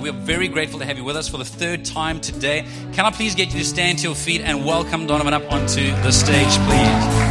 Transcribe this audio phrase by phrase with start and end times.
[0.00, 2.64] We are very grateful to have you with us for the third time today.
[2.94, 5.90] Can I please get you to stand to your feet and welcome Donovan up onto
[5.96, 7.30] the stage, please?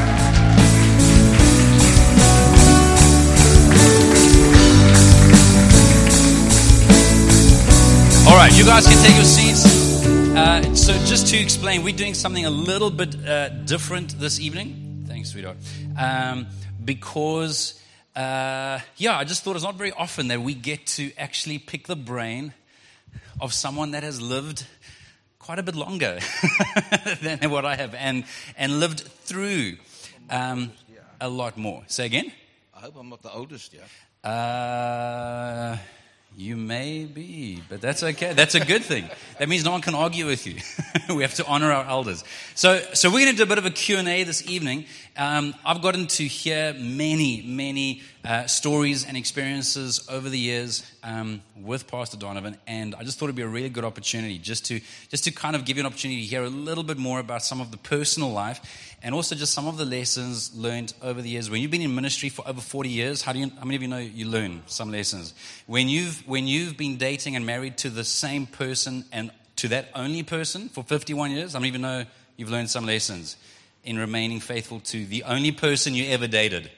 [8.27, 9.65] All right, you guys can take your seats.
[10.35, 15.05] Uh, so, just to explain, we're doing something a little bit uh, different this evening.
[15.07, 15.57] Thanks, sweetheart.
[15.97, 16.45] Um,
[16.85, 17.81] because,
[18.15, 21.87] uh, yeah, I just thought it's not very often that we get to actually pick
[21.87, 22.53] the brain
[23.39, 24.65] of someone that has lived
[25.37, 26.19] quite a bit longer
[27.21, 28.23] than what I have and,
[28.57, 29.77] and lived through
[30.29, 30.71] um,
[31.19, 31.83] a lot more.
[31.87, 32.31] Say again?
[32.75, 34.29] I hope I'm not the oldest, yeah.
[34.29, 35.77] Uh,
[36.37, 38.33] you may be, but that's okay.
[38.33, 39.09] That's a good thing.
[39.39, 40.55] That means no one can argue with you.
[41.15, 42.23] we have to honor our elders.
[42.55, 44.85] So, so we're going to do a bit of a Q&A this evening.
[45.19, 51.41] Um, I've gotten to hear many, many uh, stories and experiences over the years um,
[51.61, 54.79] with Pastor Donovan, and I just thought it'd be a really good opportunity just to
[55.09, 57.43] just to kind of give you an opportunity to hear a little bit more about
[57.43, 61.27] some of the personal life, and also just some of the lessons learned over the
[61.27, 61.49] years.
[61.49, 63.51] When you've been in ministry for over 40 years, how do you?
[63.59, 65.33] How many of you know you learn some lessons?
[65.67, 69.89] When you've when you've been dating and married to the same person and to that
[69.95, 72.05] only person for 51 years, many of you know
[72.37, 73.35] you've learned some lessons
[73.89, 76.69] in remaining faithful to the only person you ever dated?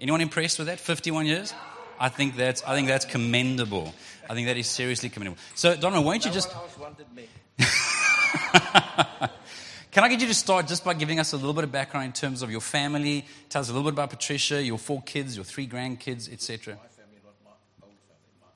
[0.00, 0.80] Anyone impressed with that?
[0.80, 1.52] 51 years?
[2.00, 3.94] I think that's I think that's commendable.
[4.28, 5.38] I think that is seriously commendable.
[5.54, 6.50] So, Donna, why don't you just
[9.90, 12.06] can I get you to start just by giving us a little bit of background
[12.06, 13.26] in terms of your family?
[13.50, 16.78] Tell us a little bit about Patricia, your four kids, your three grandkids, etc.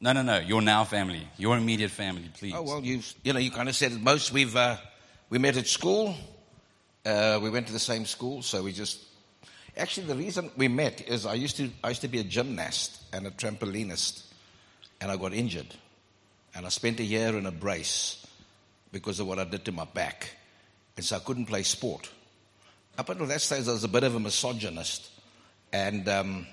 [0.01, 0.39] No, no, no.
[0.39, 2.55] Your now family, your immediate family, please.
[2.57, 4.33] Oh well, you you know you kind of said it most.
[4.33, 4.79] We've uh,
[5.29, 6.15] we met at school.
[7.05, 9.01] Uh, we went to the same school, so we just
[9.77, 13.01] actually the reason we met is I used to I used to be a gymnast
[13.13, 14.25] and a trampolinist,
[15.01, 15.75] and I got injured,
[16.55, 18.27] and I spent a year in a brace
[18.93, 20.31] because of what I did to my back,
[20.97, 22.11] and so I couldn't play sport.
[22.99, 25.09] Up until that stage, I was a bit of a misogynist,
[25.73, 26.47] and um,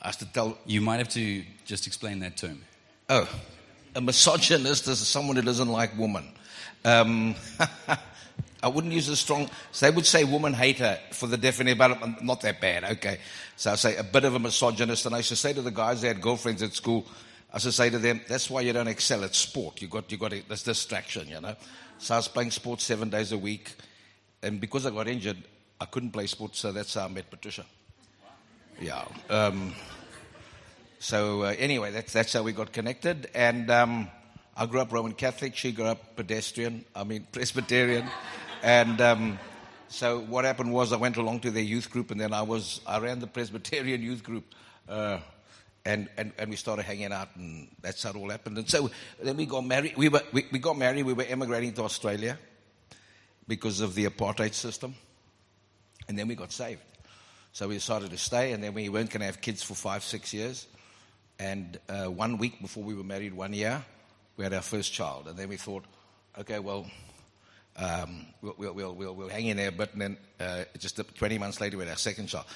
[0.00, 2.62] I used to tell You might have to just explain that term.
[3.08, 3.28] Oh,
[3.96, 6.30] a misogynist is someone who doesn't like women.
[6.84, 7.34] Um,
[8.62, 9.48] I wouldn't use a strong.
[9.72, 12.84] So they would say woman hater for the definition, but I'm not that bad.
[12.84, 13.18] Okay,
[13.56, 16.00] so I say a bit of a misogynist, and I should say to the guys
[16.02, 17.06] that had girlfriends at school,
[17.52, 19.80] I should say to them, that's why you don't excel at sport.
[19.80, 21.54] You got you got this distraction, you know.
[21.98, 23.74] So I was playing sports seven days a week,
[24.42, 25.38] and because I got injured,
[25.80, 26.58] I couldn't play sports.
[26.58, 27.64] So that's how I met Patricia.
[28.80, 29.04] Yeah.
[29.30, 29.74] Um,
[30.98, 33.30] so uh, anyway, that's that's how we got connected.
[33.34, 34.08] And um,
[34.56, 35.56] I grew up Roman Catholic.
[35.56, 36.84] She grew up pedestrian.
[36.94, 38.06] I mean Presbyterian.
[38.62, 39.38] And um,
[39.88, 42.80] so what happened was I went along to their youth group, and then I was
[42.86, 44.54] I ran the Presbyterian youth group.
[44.88, 45.18] Uh,
[45.84, 48.58] and, and, and we started hanging out, and that's how it all happened.
[48.58, 48.90] And so
[49.22, 49.96] then we got married.
[49.96, 51.04] We, were, we, we got married.
[51.04, 52.38] We were emigrating to Australia
[53.46, 54.94] because of the apartheid system.
[56.06, 56.82] And then we got saved.
[57.52, 60.04] So we decided to stay, and then we weren't going to have kids for five,
[60.04, 60.66] six years.
[61.38, 63.82] And uh, one week before we were married, one year,
[64.36, 65.28] we had our first child.
[65.28, 65.84] And then we thought,
[66.38, 66.86] okay, well,
[67.78, 69.70] um, we'll, we'll, we'll, we'll, hang in there.
[69.70, 72.46] And then uh, just 20 months later, we had our second child.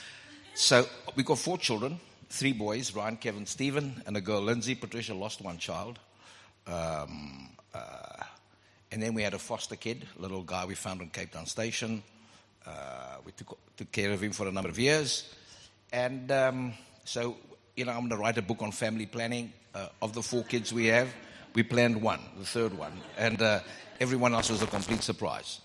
[0.55, 1.99] So we've got four children
[2.33, 4.75] three boys Ryan, Kevin, Stephen, and a girl, Lindsay.
[4.75, 5.99] Patricia lost one child.
[6.66, 8.25] Um, uh,
[8.91, 11.47] and then we had a foster kid, a little guy we found on Cape Town
[11.47, 12.03] Station.
[12.66, 15.28] Uh, we took, took care of him for a number of years.
[15.93, 16.72] And um,
[17.04, 17.37] so,
[17.77, 19.53] you know, I'm going to write a book on family planning.
[19.75, 21.09] Uh, of the four kids we have,
[21.55, 22.93] we planned one, the third one.
[23.17, 23.61] And uh,
[24.01, 25.61] everyone else was a complete surprise.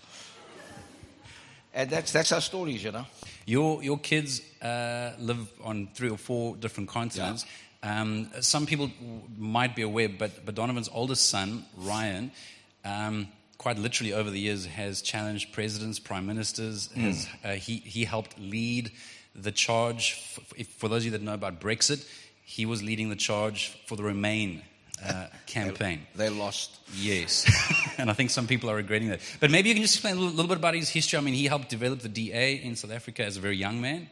[1.74, 3.06] And that's, that's our stories, you know.
[3.46, 7.46] Your your kids uh, live on three or four different continents.
[7.82, 8.90] Um, some people
[9.38, 12.32] might be aware, but, but Donovan's oldest son, Ryan,
[12.84, 16.90] um, quite literally over the years has challenged presidents, prime ministers.
[16.92, 18.90] Has, uh, he, he helped lead
[19.34, 20.14] the charge.
[20.14, 22.06] For, for those of you that know about Brexit,
[22.44, 24.62] he was leading the charge for the Remain
[25.04, 26.06] uh, campaign.
[26.14, 26.78] They lost.
[26.94, 27.46] Yes.
[27.98, 29.20] and I think some people are regretting that.
[29.40, 31.18] But maybe you can just explain a little, little bit about his history.
[31.18, 34.08] I mean, he helped develop the DA in South Africa as a very young man.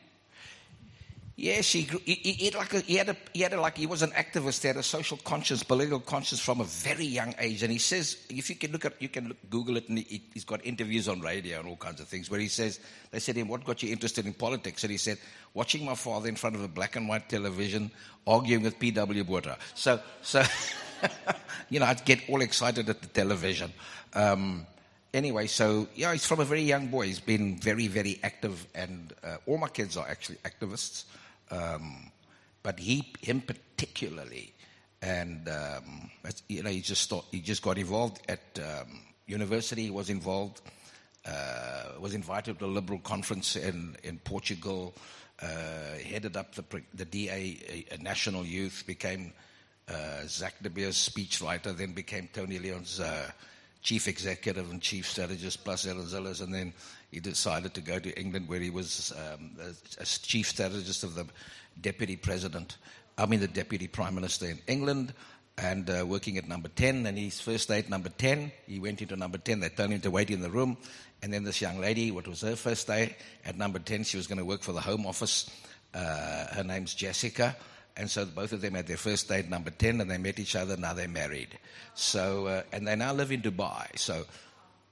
[1.38, 3.86] Yes, he, grew, he, he, like a, he had a, he had a, like he
[3.86, 4.62] was an activist.
[4.62, 7.62] He had a social conscience, political conscience from a very young age.
[7.62, 10.22] And he says, if you can look at, you can look, Google it, and he,
[10.32, 13.34] he's got interviews on radio and all kinds of things where he says, they said
[13.34, 15.18] to him, "What got you interested in politics?" And he said,
[15.52, 17.90] "Watching my father in front of a black and white television,
[18.26, 19.24] arguing with P.W.
[19.24, 20.42] Botha." So, so,
[21.70, 23.72] you know, I'd get all excited at the television.
[24.14, 24.66] Um,
[25.12, 27.06] anyway, so yeah, he's from a very young boy.
[27.06, 31.04] He's been very, very active, and uh, all my kids are actually activists.
[31.50, 32.10] Um,
[32.62, 34.52] but he, him particularly,
[35.02, 36.10] and um,
[36.48, 39.84] you know he just thought, he just got involved at um, university.
[39.84, 40.60] He was involved,
[41.24, 44.94] uh, was invited to a liberal conference in in Portugal.
[45.40, 46.64] Uh, headed up the
[46.94, 49.32] the DA National Youth, became
[49.88, 53.30] uh, Zach de speechwriter, then became Tony Leon's uh,
[53.82, 56.72] chief executive and chief strategist, plus Helen Zille's, and then
[57.10, 61.14] he decided to go to England, where he was um, as, as chief strategist of
[61.14, 61.26] the
[61.80, 62.76] deputy president.
[63.16, 65.14] I mean, the deputy prime minister in England,
[65.58, 67.06] and uh, working at number 10.
[67.06, 69.60] And his first day at number 10, he went into number 10.
[69.60, 70.76] They told him to wait in the room.
[71.22, 74.26] And then this young lady, what was her first day at number 10, she was
[74.26, 75.50] going to work for the Home Office.
[75.94, 77.56] Uh, her name's Jessica.
[77.96, 80.54] And so both of them had their first date number 10 and they met each
[80.54, 80.76] other.
[80.76, 81.58] Now they're married.
[81.94, 83.98] So, uh, and they now live in Dubai.
[83.98, 84.24] So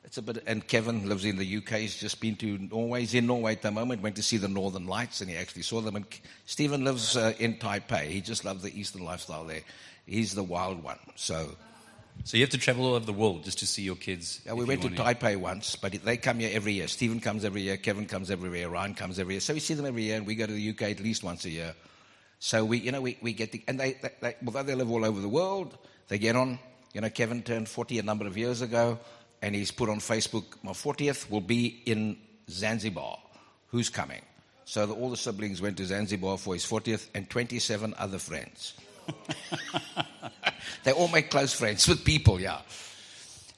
[0.05, 1.81] it's a bit, and Kevin lives in the UK.
[1.81, 3.01] He's just been to Norway.
[3.01, 5.63] He's in Norway at the moment, went to see the Northern Lights and he actually
[5.63, 5.97] saw them.
[5.97, 6.07] And
[6.47, 8.07] Stephen lives uh, in Taipei.
[8.07, 9.63] He just loves the Eastern lifestyle there.
[10.07, 10.99] He's the wild one.
[11.17, 11.57] So,
[12.25, 14.41] So you have to travel all over the world just to see your kids.
[14.47, 16.89] yeah, we went to Taipei once, but they come here every year.
[16.89, 19.41] Stephen comes every year, Kevin comes every year, Ryan comes every year.
[19.41, 21.45] So we see them every year, and we go to the UK at least once
[21.45, 21.75] a year.
[22.45, 24.91] So we, you know, we, we get the, and they, they, they, although they live
[24.91, 26.59] all over the world, they get on.
[26.93, 28.99] You know, Kevin turned 40 a number of years ago,
[29.41, 32.19] and he's put on Facebook, my 40th will be in
[32.51, 33.17] Zanzibar.
[33.69, 34.21] Who's coming?
[34.67, 38.75] So the, all the siblings went to Zanzibar for his 40th, and 27 other friends.
[40.85, 42.59] they all make close friends with people, yeah.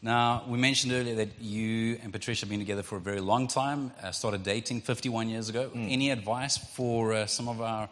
[0.00, 3.48] Now, we mentioned earlier that you and Patricia have been together for a very long
[3.48, 5.70] time, uh, started dating 51 years ago.
[5.70, 5.88] Hmm.
[5.88, 7.88] Any advice for uh, some of our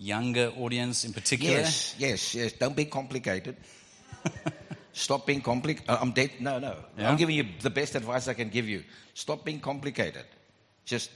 [0.00, 1.58] younger audience in particular?
[1.58, 2.52] Yes, yes, yes.
[2.54, 3.56] Don't be complicated.
[4.92, 5.88] Stop being complicated.
[5.88, 6.30] Uh, I'm dead.
[6.40, 6.74] No, no.
[6.98, 7.10] Yeah?
[7.10, 8.82] I'm giving you the best advice I can give you.
[9.14, 10.24] Stop being complicated.
[10.84, 11.10] Just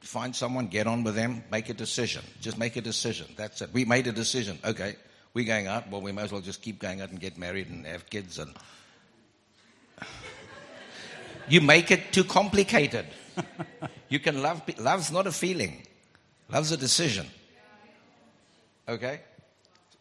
[0.00, 2.22] find someone, get on with them, make a decision.
[2.40, 3.26] Just make a decision.
[3.36, 3.70] That's it.
[3.72, 4.58] We made a decision.
[4.64, 4.96] Okay,
[5.34, 5.90] we're going out.
[5.90, 8.38] Well, we might as well just keep going out and get married and have kids.
[8.38, 8.54] And
[11.48, 13.06] you make it too complicated.
[14.08, 14.62] you can love.
[14.78, 15.82] Love's not a feeling.
[16.48, 17.26] Love's a decision.
[18.88, 19.20] Okay?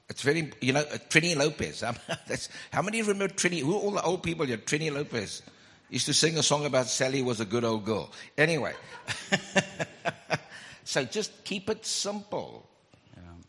[0.09, 1.83] It's very, you know, uh, Trini Lopez.
[2.27, 3.61] That's, how many remember Trini?
[3.61, 4.57] Who all the old people here?
[4.57, 5.41] Trini Lopez
[5.89, 8.11] used to sing a song about Sally was a good old girl.
[8.37, 8.73] Anyway,
[10.83, 12.67] so just keep it simple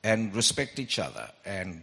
[0.03, 1.29] and respect each other.
[1.45, 1.83] And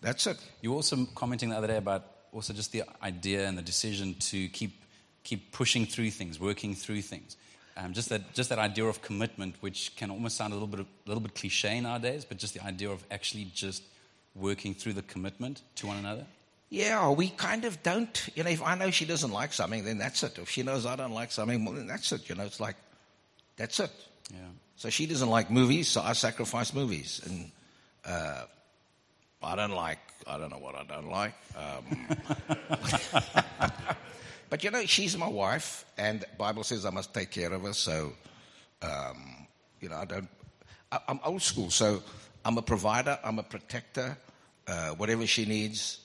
[0.00, 0.38] that's it.
[0.60, 4.14] You were also commenting the other day about also just the idea and the decision
[4.14, 4.82] to keep
[5.24, 7.36] keep pushing through things, working through things.
[7.78, 10.80] Um, just that just that idea of commitment, which can almost sound a little bit
[10.80, 13.82] a little bit cliche nowadays, but just the idea of actually just
[14.34, 16.24] working through the commitment to one another.
[16.68, 18.28] Yeah, we kind of don't.
[18.34, 20.38] You know, if I know she doesn't like something, then that's it.
[20.38, 22.28] If she knows I don't like something, well, then that's it.
[22.28, 22.76] You know, it's like,
[23.56, 23.90] that's it.
[24.32, 24.40] Yeah.
[24.76, 27.20] So she doesn't like movies, so I sacrifice movies.
[27.24, 27.50] And
[28.04, 28.44] uh,
[29.42, 31.34] I don't like, I don't know what I don't like.
[31.56, 31.84] Um,
[34.48, 37.72] but you know, she's my wife, and Bible says I must take care of her.
[37.72, 38.12] So,
[38.82, 39.46] um,
[39.80, 40.28] you know, I don't,
[40.92, 42.02] I, I'm old school, so
[42.44, 44.16] I'm a provider, I'm a protector.
[44.68, 46.00] Uh, whatever she needs,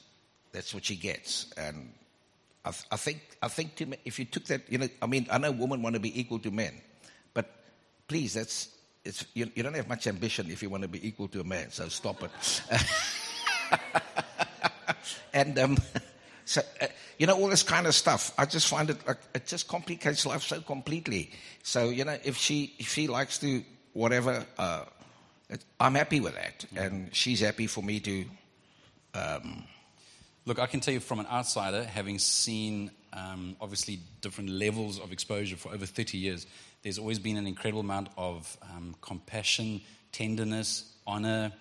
[0.51, 1.51] that's what she gets.
[1.57, 1.91] And
[2.63, 5.07] I, th- I think, I think to, me- if you took that, you know, I
[5.07, 6.79] mean, I know women want to be equal to men,
[7.33, 7.49] but
[8.07, 8.69] please, that's
[9.03, 11.43] it's, you, you don't have much ambition if you want to be equal to a
[11.43, 11.71] man.
[11.71, 12.31] So stop it.
[15.33, 15.77] and um,
[16.45, 18.33] so uh, you know all this kind of stuff.
[18.37, 21.31] I just find it like it just complicates life so completely.
[21.63, 24.85] So you know, if she if she likes to whatever, uh,
[25.49, 28.25] it, I'm happy with that, and she's happy for me to.
[30.45, 35.11] Look, I can tell you from an outsider, having seen um, obviously different levels of
[35.11, 36.47] exposure for over 30 years,
[36.81, 39.81] there's always been an incredible amount of um, compassion,
[40.11, 41.51] tenderness, honor.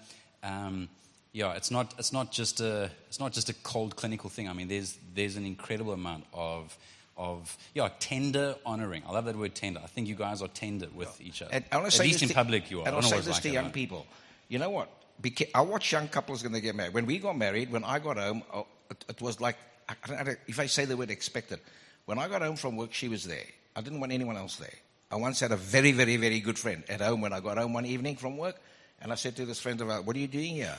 [0.42, 0.88] Um,
[1.32, 4.48] yeah, it's not, it's, not just a, it's not just a cold clinical thing.
[4.48, 6.76] I mean, there's, there's an incredible amount of,
[7.16, 9.02] of yeah, tender honoring.
[9.06, 9.80] I love that word tender.
[9.82, 11.52] I think you guys are tender with each other.
[11.54, 12.86] And I At least in to- public, you are.
[12.86, 14.06] And I I'll don't know say this like to young people.
[14.48, 14.90] You know what?
[15.22, 16.94] Beca- I watch young couples when they get married.
[16.94, 19.56] When we got married, when I got home, oh, it, it was like,
[19.88, 21.60] I, I don't if I say the word expected.
[22.06, 23.44] When I got home from work, she was there.
[23.76, 24.74] I didn't want anyone else there.
[25.12, 27.72] I once had a very, very, very good friend at home when I got home
[27.72, 28.56] one evening from work,
[29.02, 30.76] and I said to this friend of ours, What are you doing here?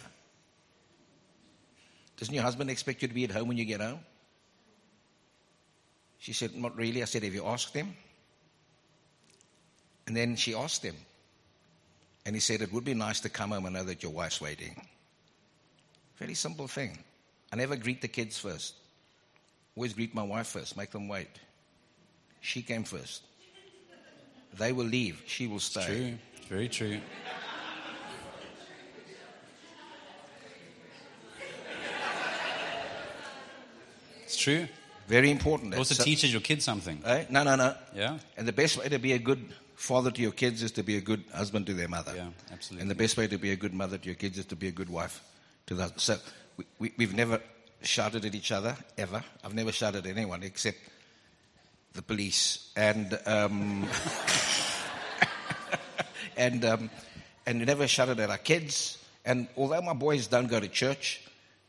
[2.21, 3.99] Doesn't your husband expect you to be at home when you get home?
[6.19, 7.01] She said, Not really.
[7.01, 7.95] I said, Have you asked him?
[10.05, 10.95] And then she asked him.
[12.23, 14.39] And he said, It would be nice to come home and know that your wife's
[14.39, 14.85] waiting.
[16.17, 16.95] Very simple thing.
[17.51, 18.75] I never greet the kids first.
[19.75, 21.39] Always greet my wife first, make them wait.
[22.39, 23.23] She came first.
[24.59, 25.85] They will leave, she will stay.
[25.87, 26.99] True, very true.
[34.41, 34.67] True.
[35.07, 35.75] Very important.
[35.75, 37.01] Also So- teaches your kids something.
[37.05, 37.25] Eh?
[37.29, 37.75] No, no, no.
[37.93, 38.19] Yeah.
[38.37, 40.95] And the best way to be a good father to your kids is to be
[40.97, 42.13] a good husband to their mother.
[42.15, 42.81] Yeah, absolutely.
[42.83, 44.67] And the best way to be a good mother to your kids is to be
[44.67, 45.21] a good wife
[45.67, 46.17] to the So
[46.57, 47.41] we, we, we've never
[47.81, 49.23] shouted at each other, ever.
[49.43, 50.77] I've never shouted at anyone except
[51.93, 52.71] the police.
[52.75, 53.89] And, um,
[56.37, 56.89] and, um,
[57.45, 58.97] and we never shouted at our kids.
[59.25, 61.21] And although my boys don't go to church,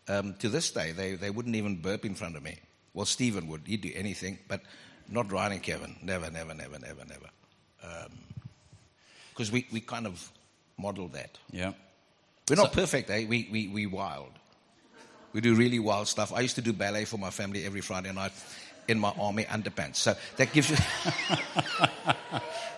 [0.08, 2.56] um, to this day, they, they wouldn't even burp in front of me.
[2.94, 3.62] Well, Stephen would.
[3.66, 4.60] He'd do anything, but
[5.08, 5.96] not Ryan and Kevin.
[6.02, 8.08] Never, never, never, never, never.
[9.30, 10.30] Because we, we kind of
[10.78, 11.38] model that.
[11.50, 11.72] Yeah.
[12.48, 13.26] We're not So- perfect, eh?
[13.28, 14.32] We, we, we wild.
[15.32, 16.32] We do really wild stuff.
[16.32, 18.32] I used to do ballet for my family every Friday night
[18.86, 19.96] in my army underpants.
[19.96, 20.76] So that gives you.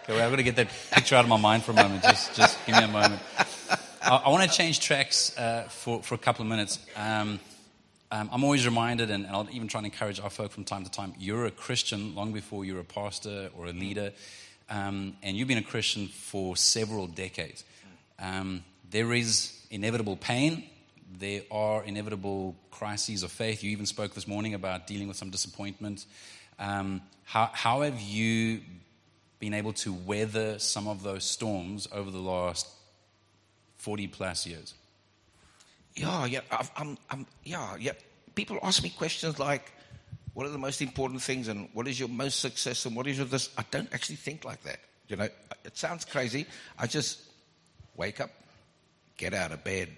[0.05, 2.03] Okay, well, I've got to get that picture out of my mind for a moment.
[2.03, 3.23] Just, just give me a moment.
[4.05, 6.79] I, I want to change tracks uh, for, for a couple of minutes.
[6.95, 7.41] Um,
[8.11, 10.85] um, I'm always reminded, and, and I'll even try and encourage our folk from time
[10.85, 14.13] to time, you're a Christian long before you're a pastor or a leader,
[14.69, 17.65] um, and you've been a Christian for several decades.
[18.19, 20.65] Um, there is inevitable pain.
[21.19, 23.65] There are inevitable crises of faith.
[23.65, 26.05] You even spoke this morning about dealing with some disappointment.
[26.59, 28.61] Um, how, how have you
[29.39, 32.69] been able to weather some of those storms over the last
[33.85, 34.73] 40 plus years?
[35.95, 36.41] Yeah, yeah,
[36.77, 37.93] I'm, I'm, yeah, yeah.
[38.35, 39.73] People ask me questions like,
[40.33, 43.19] "What are the most important things?" and "What is your most success?" and "What is
[43.19, 44.81] your this?" I don't actually think like that.
[45.09, 45.29] You know,
[45.65, 46.47] it sounds crazy.
[46.79, 47.21] I just
[47.95, 48.31] wake up,
[49.19, 49.89] get out of bed,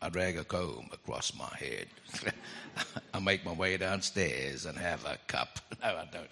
[0.00, 1.88] I drag a comb across my head,
[3.14, 5.60] I make my way downstairs and have a cup.
[5.82, 6.30] No, I don't.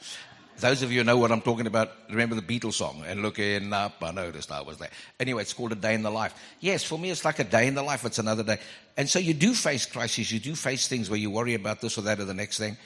[0.59, 3.73] Those of you who know what I'm talking about, remember the Beatles song, and looking
[3.73, 4.91] up, I noticed I was there.
[5.19, 6.35] Anyway, it's called A Day in the Life.
[6.61, 8.59] Yes, for me, it's like a day in the life, it's another day.
[8.97, 11.99] And so you do face crises, you do face things where you worry about this
[11.99, 12.77] or that or the next thing.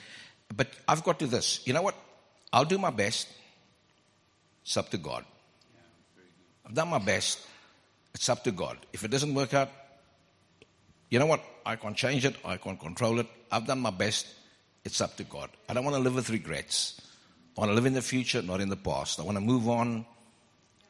[0.55, 1.61] But I've got to this.
[1.65, 1.95] You know what?
[2.51, 3.27] I'll do my best.
[4.63, 5.23] It's up to God.
[6.65, 7.45] I've done my best.
[8.15, 8.77] It's up to God.
[8.93, 9.69] If it doesn't work out,
[11.09, 11.43] you know what?
[11.65, 12.35] I can't change it.
[12.43, 13.27] I can't control it.
[13.51, 14.27] I've done my best.
[14.83, 15.49] It's up to God.
[15.67, 16.99] I don't want to live with regrets.
[17.59, 19.19] I want to live in the future, not in the past.
[19.19, 20.05] I want to move on.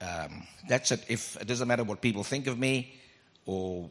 [0.01, 1.03] Um, that's it.
[1.07, 2.93] If it doesn't matter what people think of me,
[3.47, 3.89] or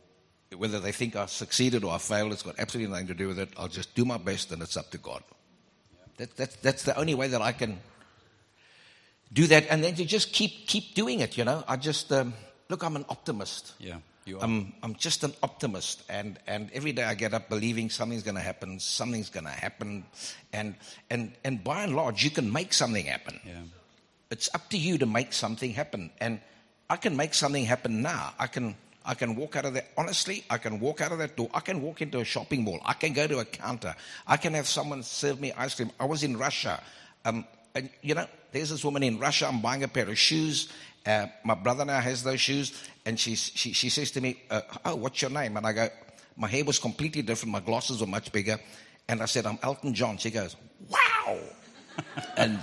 [0.57, 3.41] whether they think I've succeeded or I've failed, it's got absolutely nothing to do with
[3.41, 3.49] it.
[3.57, 5.25] I'll just do my best, and it's up to God.
[6.19, 7.81] That, that, that's the only way that I can
[9.33, 11.37] do that, and then to just keep keep doing it.
[11.37, 12.33] You know, I just um,
[12.69, 12.85] look.
[12.85, 13.73] I'm an optimist.
[13.81, 13.97] Yeah,
[14.29, 14.45] you are.
[14.45, 18.37] I'm, I'm just an optimist, and, and every day I get up believing something's going
[18.37, 20.05] to happen, something's going to happen,
[20.53, 20.75] and,
[21.11, 23.41] and, and by and large, you can make something happen.
[23.45, 23.63] yeah.
[24.31, 26.41] It's up to you to make something happen, and
[26.91, 28.35] I can make something happen now.
[28.39, 31.37] I can, I can walk out of that, honestly, I can walk out of that
[31.37, 31.49] door.
[31.55, 32.81] I can walk into a shopping mall.
[32.85, 33.95] I can go to a counter.
[34.27, 35.91] I can have someone serve me ice cream.
[35.99, 36.83] I was in Russia,
[37.25, 40.69] um, and you know, there's this woman in Russia, I'm buying a pair of shoes.
[41.07, 42.73] Uh, my brother now has those shoes,
[43.07, 45.57] and she's, she, she says to me, uh, Oh, what's your name?
[45.57, 45.89] And I go,
[46.37, 48.59] My hair was completely different, my glasses were much bigger.
[49.09, 50.19] And I said, I'm Elton John.
[50.19, 50.57] She goes,
[50.89, 51.39] Wow.
[52.37, 52.59] and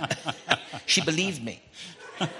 [0.86, 1.62] she believed me.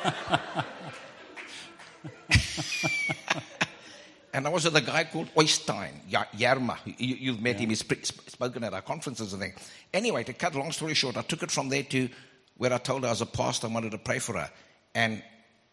[4.37, 6.77] And I was with a guy called Oystein, Yarma.
[6.85, 9.57] You, you've met him, he's spoken at our conferences and things.
[9.95, 12.11] Anyway, to cut a long story short, I took it from there to
[12.59, 14.51] where I told her I was a pastor and wanted to pray for her.
[14.95, 15.23] And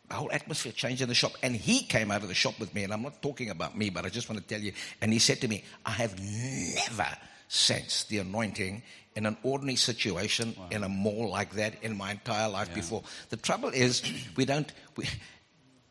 [0.09, 1.33] the whole atmosphere changed in the shop.
[1.41, 3.89] And he came out of the shop with me, and I'm not talking about me,
[3.89, 4.73] but I just want to tell you.
[5.01, 7.07] And he said to me, I have never
[7.47, 8.83] sensed the anointing
[9.15, 13.03] in an ordinary situation in a mall like that in my entire life before.
[13.29, 14.01] The trouble is,
[14.35, 15.07] we don't, we,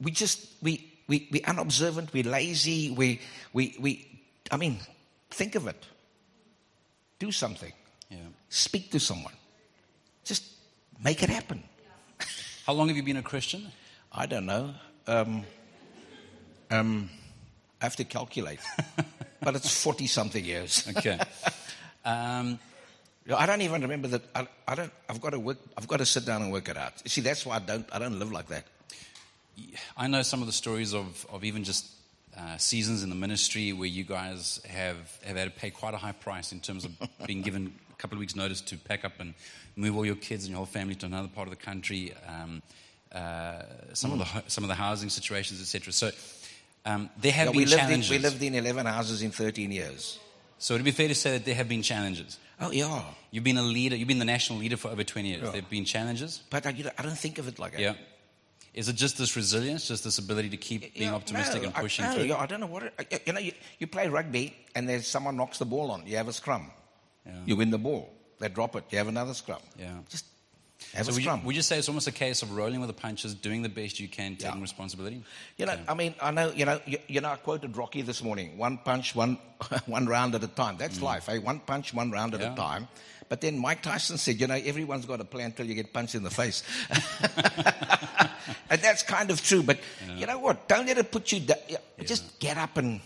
[0.01, 3.21] we just, we, we, we unobservant, we're lazy, we,
[3.53, 4.79] we, we, I mean,
[5.31, 5.87] think of it.
[7.21, 7.73] Do something.
[8.11, 8.19] Yeah.
[8.49, 9.35] Speak to someone.
[10.25, 10.45] Just
[11.03, 11.63] make it happen.
[12.67, 13.71] How long have you been a Christian?
[14.15, 14.75] I don't know.
[15.07, 15.45] Um,
[16.71, 17.11] um,
[17.81, 18.61] I have to calculate.
[19.41, 20.87] but it's 40 something years.
[20.97, 21.19] Okay.
[22.05, 22.59] um,
[23.35, 24.23] I don't even remember that.
[24.35, 26.77] I, I don't, I've got to work, I've got to sit down and work it
[26.77, 26.93] out.
[27.05, 28.65] You see, that's why I don't, I don't live like that.
[29.97, 31.87] I know some of the stories of, of even just
[32.37, 35.99] uh, seasons in the ministry where you guys have, have had to pay quite a
[35.99, 36.93] high price in terms of
[37.27, 39.35] being given a couple of weeks' notice to pack up and
[39.77, 42.13] move all your kids and your whole family to another part of the country.
[42.27, 42.63] Um,
[43.15, 45.93] uh, some of the some of the housing situations, etc.
[45.93, 46.11] So
[46.85, 48.11] um, there have Yeah, been we, lived in, challenges.
[48.11, 50.19] we lived in 11 houses in 13 years.
[50.59, 52.39] so it'd be fair to say that there have been challenges.
[52.61, 53.03] Oh, yeah.
[53.33, 53.97] You've been a leader.
[53.97, 55.41] You've been the national leader for over 20 years.
[55.43, 55.51] Yeah.
[55.51, 56.43] There have been challenges.
[56.49, 57.81] But I, you know, I don't think of it like that.
[57.81, 57.95] Yeah.
[58.73, 61.77] Is it just this resilience, just this ability to keep being Yeah, optimistic no, and
[61.77, 62.25] I- pushing no, through?
[62.25, 62.85] yeah, I don't know what.
[63.11, 66.07] It, you know, you, you play rugby and there's someone knocks the ball on.
[66.07, 66.71] You have a scrum.
[67.27, 67.33] Yeah.
[67.47, 68.13] You win the ball.
[68.39, 68.85] they drop it.
[68.91, 69.61] You have another scrum.
[69.79, 69.91] Yeah.
[70.09, 70.25] Just
[70.95, 72.95] have So would you, would you say it's almost a case of rolling with the
[72.95, 74.63] punches, doing the best you can, taking Yeah.
[74.63, 75.23] responsibility?
[75.57, 78.23] You know, I mean, I know, you know, you, you know, I quoted Rocky this
[78.23, 78.59] morning.
[78.59, 79.39] One punch, one,
[79.87, 80.77] one round at a time.
[80.79, 81.39] That's life, eh?
[81.39, 82.45] One punch, one round at Mm.
[82.45, 82.53] Yeah.
[82.53, 82.89] a time.
[83.29, 86.15] But then Mike Tyson said, you know, everyone's got a plan until you get punched
[86.15, 86.63] in the face.
[88.69, 89.63] and that's kind of true.
[89.63, 89.79] But
[90.17, 90.69] you know what?
[90.69, 91.57] Don't let it put you down.
[91.69, 93.01] Yeah, Just get up and.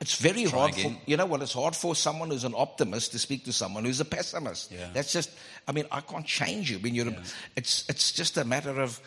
[0.00, 1.42] It's very Try hard for you know what?
[1.42, 4.72] It's hard for someone who's an optimist to speak to someone who's a pessimist.
[4.72, 4.88] Yeah.
[4.94, 5.30] That's just.
[5.68, 6.78] I mean, I can't change you.
[6.78, 7.22] When you're, a-
[7.54, 8.98] it's it's just a matter of,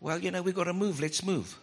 [0.00, 0.98] well, you know, we've got to move.
[1.00, 1.58] Let's move.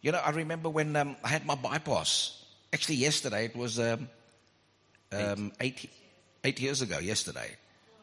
[0.00, 2.44] You know, I remember when um, I had my bypass.
[2.72, 4.08] Actually, yesterday it was um,
[5.10, 5.90] um, eight,
[6.44, 6.98] eight years ago.
[7.00, 7.56] Yesterday,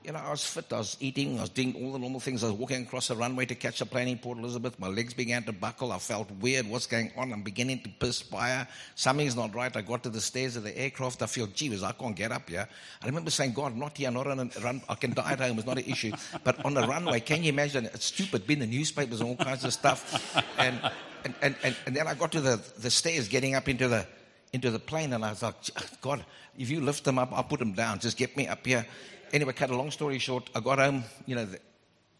[0.03, 0.71] you know, I was fit.
[0.71, 1.37] I was eating.
[1.37, 2.43] I was doing all the normal things.
[2.43, 4.79] I was walking across the runway to catch a plane in Port Elizabeth.
[4.79, 5.91] My legs began to buckle.
[5.91, 6.67] I felt weird.
[6.67, 7.31] What's going on?
[7.31, 8.67] I'm beginning to perspire.
[8.95, 9.75] Something's not right.
[9.75, 11.21] I got to the stairs of the aircraft.
[11.21, 12.67] I feel, gee I can't get up here.
[13.01, 14.81] I remember saying, God, not here, not on a run.
[14.89, 15.57] I can die at home.
[15.57, 16.11] It's not an issue.
[16.43, 17.85] But on the runway, can you imagine?
[17.85, 18.45] It's stupid.
[18.45, 20.35] Been in the newspapers and all kinds of stuff.
[20.57, 20.79] And
[21.23, 24.05] and, and, and, and then I got to the, the stairs getting up into the
[24.51, 25.55] into the plane and I was like,
[25.99, 26.23] God,
[26.59, 27.97] if you lift them up, I'll put them down.
[27.97, 28.85] Just get me up here.
[29.33, 31.59] Anyway, cut a long story short, I got home, you know, the,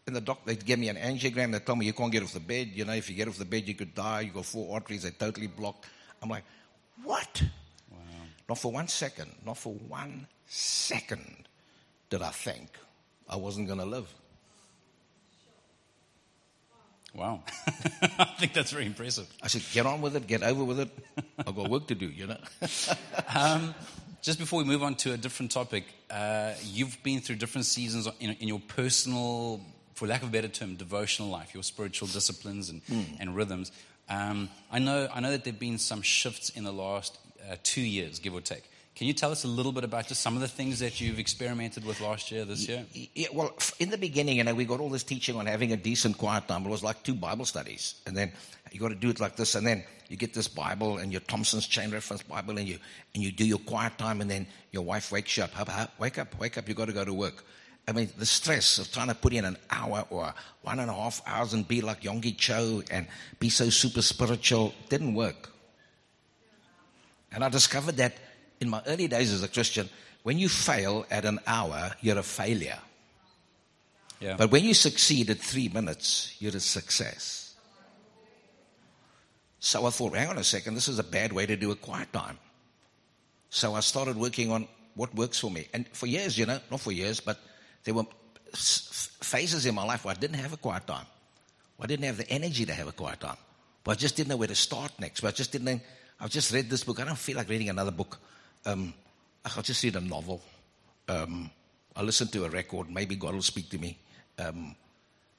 [0.06, 1.52] in the doc, they gave me an angiogram.
[1.52, 2.72] They told me you can't get off the bed.
[2.74, 4.22] You know, if you get off the bed, you could die.
[4.22, 5.86] You got four arteries, they totally blocked.
[6.20, 6.44] I'm like,
[7.02, 7.42] what?
[8.48, 11.48] Not for one second, not for one second
[12.10, 12.68] did I think
[13.28, 14.12] I wasn't going to live.
[17.14, 17.42] Wow.
[18.18, 19.26] I think that's very impressive.
[19.42, 20.90] I said, get on with it, get over with it.
[21.38, 22.38] I've got work to do, you know.
[23.34, 23.74] Um,
[24.24, 28.08] just before we move on to a different topic, uh, you've been through different seasons
[28.20, 29.60] in, in your personal,
[29.92, 32.80] for lack of a better term, devotional life, your spiritual disciplines and,
[33.20, 33.70] and rhythms.
[34.08, 37.18] Um, I know, I know that there've been some shifts in the last
[37.50, 38.64] uh, two years, give or take.
[38.94, 41.18] Can you tell us a little bit about just some of the things that you've
[41.18, 42.84] experimented with last year, this year?
[42.92, 45.76] Yeah, well, in the beginning, you know, we got all this teaching on having a
[45.76, 46.64] decent quiet time.
[46.64, 48.30] It was like two Bible studies, and then
[48.70, 51.22] you got to do it like this, and then you get this Bible and your
[51.22, 52.78] Thompson's Chain Reference Bible, and you
[53.14, 55.50] and you do your quiet time, and then your wife wakes you up.
[55.54, 56.68] Hup, hup, wake up, wake up!
[56.68, 57.44] You got to go to work.
[57.88, 60.94] I mean, the stress of trying to put in an hour or one and a
[60.94, 63.08] half hours and be like Yonggi Cho and
[63.40, 65.50] be so super spiritual didn't work.
[67.32, 68.14] And I discovered that
[68.64, 69.88] in my early days as a Christian,
[70.24, 72.78] when you fail at an hour, you're a failure.
[74.20, 74.36] Yeah.
[74.36, 77.54] But when you succeed at three minutes, you're a success.
[79.60, 81.76] So I thought, hang on a second, this is a bad way to do a
[81.76, 82.38] quiet time.
[83.50, 85.68] So I started working on what works for me.
[85.72, 87.38] And for years, you know, not for years, but
[87.84, 88.04] there were
[88.54, 91.06] phases in my life where I didn't have a quiet time.
[91.80, 93.36] I didn't have the energy to have a quiet time.
[93.82, 95.20] But I just didn't know where to start next.
[95.20, 95.82] But I just didn't.
[96.20, 97.00] I've just read this book.
[97.00, 98.18] I don't feel like reading another book.
[98.66, 98.94] Um,
[99.44, 100.40] I'll just read a novel.
[101.08, 101.50] Um,
[101.96, 102.90] I'll listen to a record.
[102.90, 103.98] Maybe God will speak to me.
[104.38, 104.74] Um,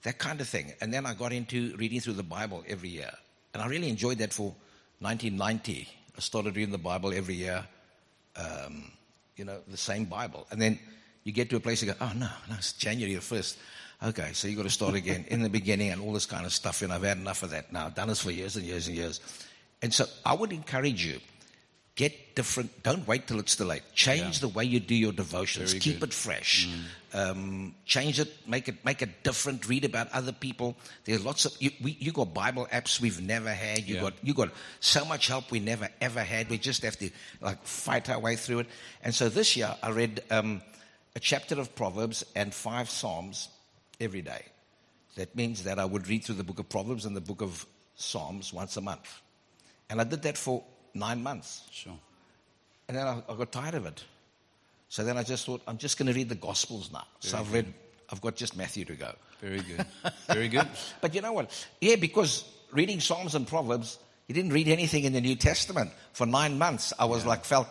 [0.04, 0.74] that kind of thing.
[0.82, 3.12] And then I got into reading through the Bible every year.
[3.54, 4.54] And I really enjoyed that for
[5.00, 5.88] 1990.
[6.16, 7.66] I started reading the Bible every year,
[8.36, 8.92] um,
[9.36, 10.48] you know, the same Bible.
[10.52, 10.80] And then
[11.24, 13.58] you get to a place you go, oh, no, no, it's January the 1st.
[14.04, 16.54] Okay, so you've got to start again in the beginning and all this kind of
[16.54, 16.82] stuff.
[16.82, 17.88] And I've had enough of that now.
[17.88, 19.20] I've done this for years and years and years.
[19.82, 21.20] And so I would encourage you
[21.96, 22.84] get different.
[22.84, 23.84] Don't wait till it's too late.
[23.94, 25.72] Change the way you do your devotions.
[25.72, 26.10] Very Keep good.
[26.10, 26.68] it fresh.
[27.14, 28.30] Um, change it.
[28.46, 28.84] Make it.
[28.84, 29.68] Make it different.
[29.70, 30.76] Read about other people.
[31.06, 31.72] There's lots of you.
[31.82, 33.88] We, you got Bible apps we've never had.
[33.88, 34.02] You Yeah.
[34.02, 34.50] got you got
[34.82, 36.50] so much help we never ever had.
[36.50, 38.68] We just have to like fight our way through it.
[39.02, 40.62] And so this year I read um,
[41.16, 43.48] a chapter of Proverbs and five Psalms
[44.02, 44.44] every day.
[45.16, 47.66] That means that I would read through the book of Proverbs and the book of
[47.96, 49.22] Psalms once a month.
[49.90, 50.62] And I did that for
[50.96, 51.64] nine months.
[51.72, 51.98] Sure.
[52.88, 54.04] And then I, I got tired of it.
[54.90, 57.06] So then I just thought, I'm just going to read the Gospels now.
[57.20, 57.72] so I've read,
[58.12, 59.12] I've got just Matthew to go.
[59.42, 59.86] Very good.
[60.28, 60.68] Very good.
[61.02, 61.50] But you know what?
[61.82, 65.92] Yeah, because reading Psalms and Proverbs, you didn't read anything in the New Testament.
[66.14, 67.68] For nine months, I was like, felt,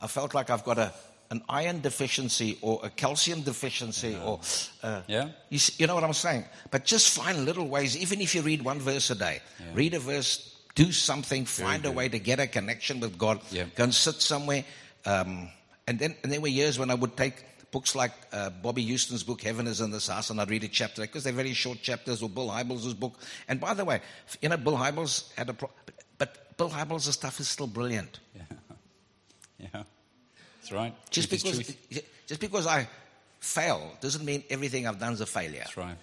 [0.00, 0.92] I felt like I've got a,
[1.30, 4.40] an iron deficiency or a calcium deficiency or,
[4.82, 5.30] uh, Yeah.
[5.48, 6.44] you, you know what I'm saying?
[6.70, 9.40] But just find little ways, even if you read one verse a day,
[9.74, 13.64] read a verse, do something, find a way to get a connection with God, Yeah.
[13.74, 14.64] go and sit somewhere.
[15.04, 15.48] Um,
[15.86, 19.22] and, then, and there were years when I would take books like uh, Bobbie Houston's
[19.22, 21.80] book, Heaven is in This House, and I'd read a chapter because they're very short
[21.82, 23.14] chapters, or Bill Hybels' book.
[23.48, 24.00] And by the way,
[24.42, 25.70] you know, Bill Hybels had a pro-
[26.18, 28.18] but Bill Hybels' stuff is still brilliant.
[28.36, 28.42] Yeah.
[29.74, 29.82] Yeah.
[30.60, 30.94] That's right.
[31.10, 31.44] Just Truth
[31.88, 32.88] because, just because I
[33.40, 35.58] fail doesn't mean everything I've done is a failure.
[35.60, 35.96] That's right.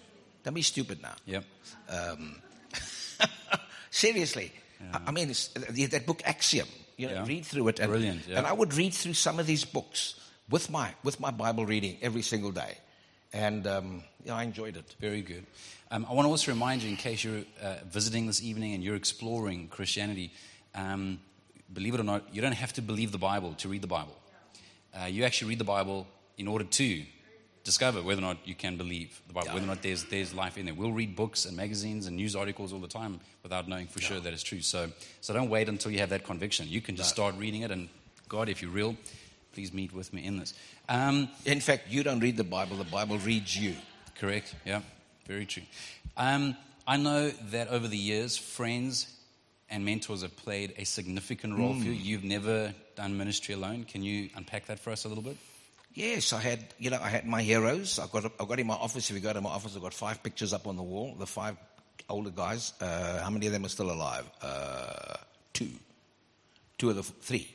[0.44, 1.14] Don't be stupid now.
[1.26, 1.44] Yep.
[3.98, 4.52] Seriously.
[4.94, 7.26] I- I mean, it's, uh, that book Axiom, you know, Yeah.
[7.26, 7.80] read through it.
[7.80, 8.38] And, Brilliant, yeah.
[8.38, 10.14] And I would read through some of these books
[10.48, 12.78] with my, with my Bible reading every single day.
[13.32, 14.94] And um, yeah, I enjoyed it.
[15.00, 15.44] Very good.
[15.90, 18.84] Um, I want to also remind you, in case you're uh, visiting this evening and
[18.84, 20.32] you're exploring Christianity,
[20.74, 21.18] um,
[21.72, 24.16] believe it or not, you don't have to believe the Bible to read the Bible.
[24.94, 26.06] Uh, you actually read the Bible
[26.36, 27.04] in order to
[27.68, 30.56] discover whether or not you can believe the Bible, whether or not there's, there's life
[30.56, 30.74] in there.
[30.74, 34.18] We'll read books and magazines and news articles all the time without knowing for sure
[34.18, 34.62] that it's true.
[34.62, 34.88] So,
[35.20, 36.66] so don't wait until you have that conviction.
[36.66, 37.90] You can just start reading it, and
[38.26, 38.96] God, if you're real,
[39.52, 40.54] please meet with me in this.
[40.88, 43.74] Um, In fact, you don't read the Bible, the Bible reads you.
[44.14, 44.54] Correct.
[44.64, 44.80] Yeah,
[45.26, 45.64] very true.
[46.16, 49.14] Um, I know that over the years, friends
[49.68, 51.92] and mentors have played a significant role for you.
[51.92, 53.84] You've never done ministry alone.
[53.84, 55.36] Can you unpack that for us a little bit?
[55.98, 57.98] Yes, I had, you know, I had my heroes.
[57.98, 59.92] I've got, I've got in my office, if you go to my office, I've got
[59.92, 61.16] five pictures up on the wall.
[61.18, 61.56] The five
[62.08, 62.72] older guys.
[62.80, 64.24] Uh, how many of them are still alive?
[64.40, 65.16] Uh,
[65.52, 65.70] two.
[66.78, 67.52] Two of the f- three.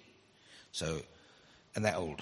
[0.74, 1.00] So,
[1.74, 2.20] and they're old.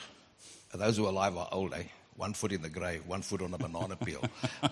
[0.72, 1.86] And those who are alive are old, eh?
[2.18, 4.24] One foot in the grave, one foot on a banana peel.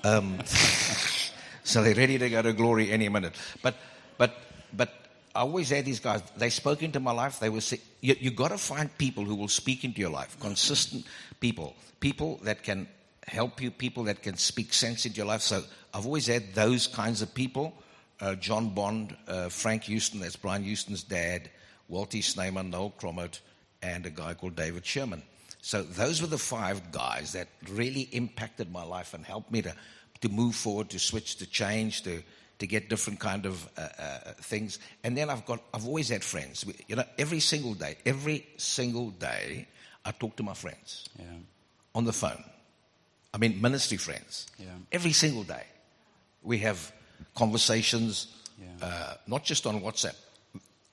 [0.03, 0.37] Um,
[1.63, 3.33] so they're ready to go to glory any minute.
[3.63, 3.75] But,
[4.19, 4.37] but,
[4.71, 4.93] but
[5.39, 6.21] I always had these guys.
[6.35, 7.39] They spoke into my life.
[7.39, 10.37] They were say, you, you got to find people who will speak into your life.
[10.41, 11.05] Consistent
[11.39, 12.89] people, people that can
[13.25, 15.39] help you, people that can speak sense into your life.
[15.39, 17.73] So I've always had those kinds of people.
[18.19, 21.49] Uh, John Bond, uh, Frank Houston, that's Brian Houston's dad,
[21.87, 23.39] Walter Sneyman, Noel Cromert,
[23.81, 25.23] and a guy called David Sherman.
[25.61, 29.73] So those were the five guys that really impacted my life and helped me to,
[30.19, 32.23] to move forward, to switch, to change, to,
[32.59, 34.79] to get different kind of uh, uh, things.
[35.03, 36.65] And then I've got, I've always had friends.
[36.87, 39.67] You know, every single day, every single day,
[40.05, 41.25] I talk to my friends Yeah.
[41.95, 42.43] on the phone.
[43.33, 44.47] I mean, ministry friends.
[44.57, 44.67] Yeah.
[44.91, 45.63] Every single day,
[46.43, 46.91] we have
[47.35, 48.27] conversations,
[48.61, 48.85] Yeah.
[48.87, 50.15] uh, not just on WhatsApp.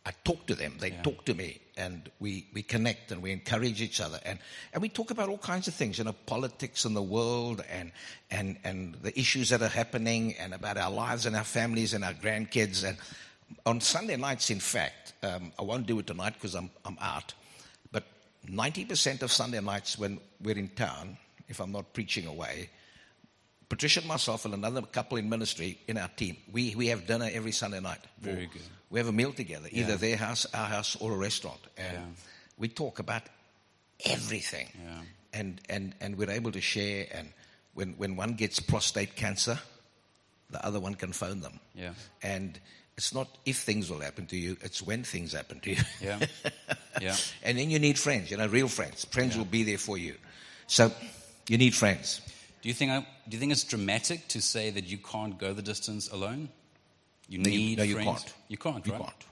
[0.06, 1.02] I talk to them, they Yeah.
[1.02, 4.20] talk to me, and we, we connect and we encourage each other.
[4.24, 4.38] And,
[4.72, 7.90] and we talk about all kinds of things, you know, politics in the world and,
[8.30, 12.04] and, and the issues that are happening and about our lives and our families and
[12.04, 12.84] our grandkids.
[12.84, 12.96] And
[13.66, 17.34] on Sunday nights, in fact, um, I won't do it tonight because I'm, I'm out,
[17.90, 18.04] but
[18.48, 21.16] 90% of Sunday nights when we're in town,
[21.48, 22.70] if I'm not preaching away,
[23.68, 27.28] Patricia and myself and another couple in ministry in our team, we, we have dinner
[27.32, 27.98] every Sunday night.
[28.20, 28.62] Very good.
[28.90, 29.96] We have a meal together, either Yeah.
[29.96, 31.58] their house, our house, or a restaurant.
[31.76, 32.04] And Yeah.
[32.58, 33.22] we talk about
[34.04, 34.68] everything.
[34.84, 35.00] Yeah.
[35.32, 37.06] And, and, and we're able to share.
[37.12, 37.28] And
[37.74, 39.58] when, when one gets prostate cancer,
[40.50, 41.58] the other one can phone them.
[41.74, 41.94] Yeah.
[42.22, 42.58] And
[42.96, 45.82] it's not if things will happen to you, it's when things happen to you.
[46.00, 46.20] Yeah.
[46.98, 47.14] Yeah.
[47.42, 49.04] and then you need friends, you know, real friends.
[49.04, 50.14] Friends will be there for you.
[50.66, 50.90] So
[51.46, 52.22] you need friends.
[52.66, 52.98] Do you think I,
[53.28, 56.48] do you think it's dramatic to say that you can't go the distance alone?
[57.28, 58.34] You No, you- need no, you can't.
[58.48, 58.84] You can't.
[58.84, 59.02] You right?
[59.02, 59.24] can't.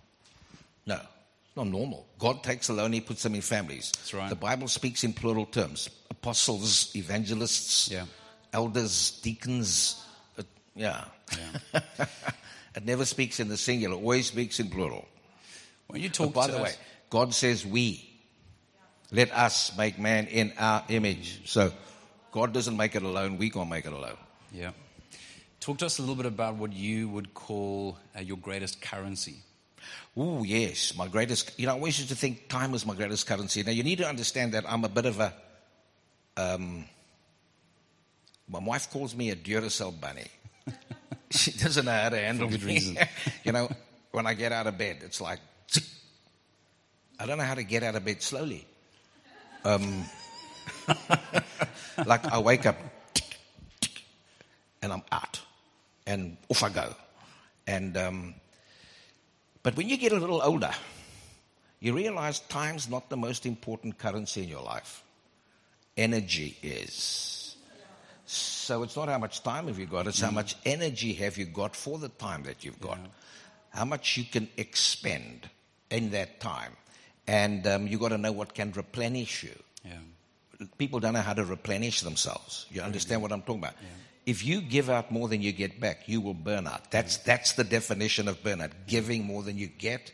[0.87, 2.07] No, it's not normal.
[2.21, 3.91] God takes alone, He puts them in families.
[3.97, 4.29] That's right.
[4.31, 8.07] The Bible speaks in plural terms apostles, evangelists, Yeah.
[8.53, 10.01] elders, deacons.
[10.39, 10.45] Uh,
[10.77, 11.05] yeah.
[11.37, 11.81] Yeah.
[12.77, 15.09] it never speaks in the singular, It always speaks in plural.
[15.89, 16.75] When you talk by to the us- way,
[17.11, 18.09] God says we.
[19.11, 21.51] Let us make man in our image.
[21.51, 21.73] So
[22.35, 24.17] God doesn't make it alone, we can't make it alone.
[24.53, 24.73] Yeah.
[25.61, 29.37] Talk to us a little bit about what you would call uh, your greatest currency.
[30.17, 31.57] Oh, yes, my greatest.
[31.61, 33.63] You know, I always used to think time was my greatest currency.
[33.63, 35.33] Now, you need to understand that I'm a bit of a.
[36.37, 36.87] Um,
[38.49, 40.27] my wife calls me a Duracell bunny.
[41.31, 42.75] she doesn't know how to handle good me.
[42.75, 42.99] reason.
[43.45, 43.71] you know,
[44.11, 45.39] when I get out of bed, it's like.
[47.17, 48.67] I don't know how to get out of bed slowly.
[49.65, 50.05] Um,
[52.07, 52.77] like I wake up
[54.83, 55.41] and I'm out
[56.07, 56.95] and off I go.
[57.67, 58.35] And um,
[59.63, 60.73] but when you get a little older,
[61.81, 65.03] you realize time's not the most important currency in your life.
[65.97, 67.57] Energy is.
[68.27, 71.45] So it's not how much time have you got, it's how much energy have you
[71.45, 72.99] got for the time that you've got.
[73.71, 75.51] How much you can expend
[75.91, 76.73] in that time.
[77.27, 79.99] And um, you've got to know what can replenish you Yeah.
[80.79, 82.67] People don't know how to replenish themselves.
[82.71, 83.75] You understand what I'm talking about?
[84.27, 86.91] If you give out more than you get back, you will burn out.
[86.91, 90.13] That's, that's the definition of burnout giving more than you get.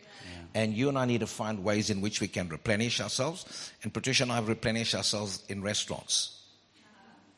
[0.53, 3.71] And you and I need to find ways in which we can replenish ourselves.
[3.85, 6.41] And Patricia and I replenish ourselves in restaurants,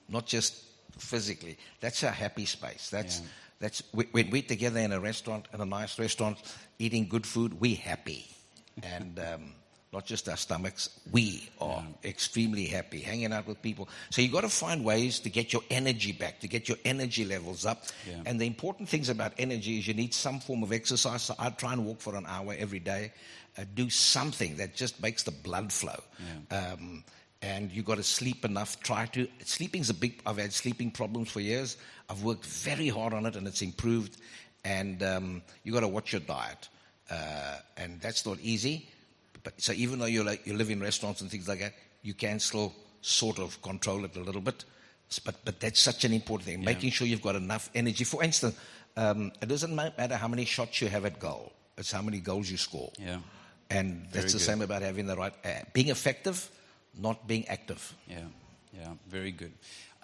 [0.09, 0.55] not just
[0.96, 1.59] physically.
[1.81, 2.88] That's our happy space.
[2.88, 3.27] That's, Yeah.
[3.61, 6.38] that's when we're together in a restaurant, in a nice restaurant,
[6.79, 8.27] eating good food, we happy.
[8.83, 9.53] And um,
[9.93, 13.89] not just our stomachs, we are extremely happy hanging out with people.
[14.11, 17.27] So you've got to find ways to get your energy back, to get your energy
[17.27, 17.85] levels up.
[18.09, 18.23] Yeah.
[18.25, 21.23] And the important things about energy is you need some form of exercise.
[21.23, 23.13] So I try and walk for an hour every day,
[23.59, 26.01] uh, do something that just makes the blood flow.
[26.51, 27.05] Um,
[27.43, 28.81] and you've got to sleep enough.
[28.81, 30.23] Try to sleeping's a big.
[30.25, 31.77] I've had sleeping problems for years.
[32.09, 34.17] I've worked very hard on it, and it's improved.
[34.65, 36.69] And um, you got to watch your diet,
[37.11, 38.89] uh, and that's not easy.
[39.43, 42.15] But so even though you like you live in restaurants and things like that, you
[42.15, 44.65] can still sort of control it a little bit.
[45.25, 46.65] But but that's such an important thing.
[46.65, 48.05] Making sure you've got enough energy.
[48.05, 48.57] For instance,
[48.97, 51.53] um, it doesn't matter how many shots you have at goal.
[51.77, 52.93] It's how many goals you score.
[52.99, 53.19] Yeah.
[53.71, 54.41] And that's Very the good.
[54.41, 56.51] same about having the right, uh, being effective,
[56.99, 57.95] not being active.
[58.07, 58.19] Yeah,
[58.75, 59.53] yeah, very good.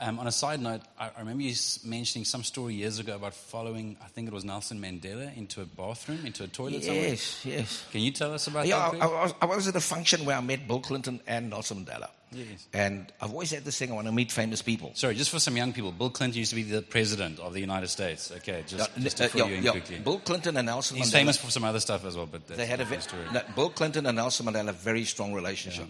[0.00, 3.34] Um, on a side note, I, I remember you mentioning some story years ago about
[3.34, 7.08] following, I think it was Nelson Mandela, into a bathroom, into a toilet somewhere.
[7.08, 7.84] Yes, yes.
[7.90, 9.02] Can you tell us about Yeah, that?
[9.02, 9.06] I.
[9.06, 12.11] I, was, I was at a function where I met Bill Clinton and Nelson Mandela.
[12.30, 12.68] Yes.
[12.72, 14.92] And I've always had this thing, I want to meet famous people.
[14.94, 17.61] Sorry, just for some young people, Bill Clinton used to be the president of the
[17.61, 18.30] United States.
[18.37, 19.70] Okay, just, Uh, just to fill yeah, you in yeah.
[19.72, 19.98] quickly.
[19.98, 21.12] Bill Clinton and Nelson He's Mandela.
[21.12, 23.22] famous for some other stuff as well, but that's They had a a ve- story.
[23.32, 25.88] no, Bill Clinton and Nelson Mandela had a very strong relationship.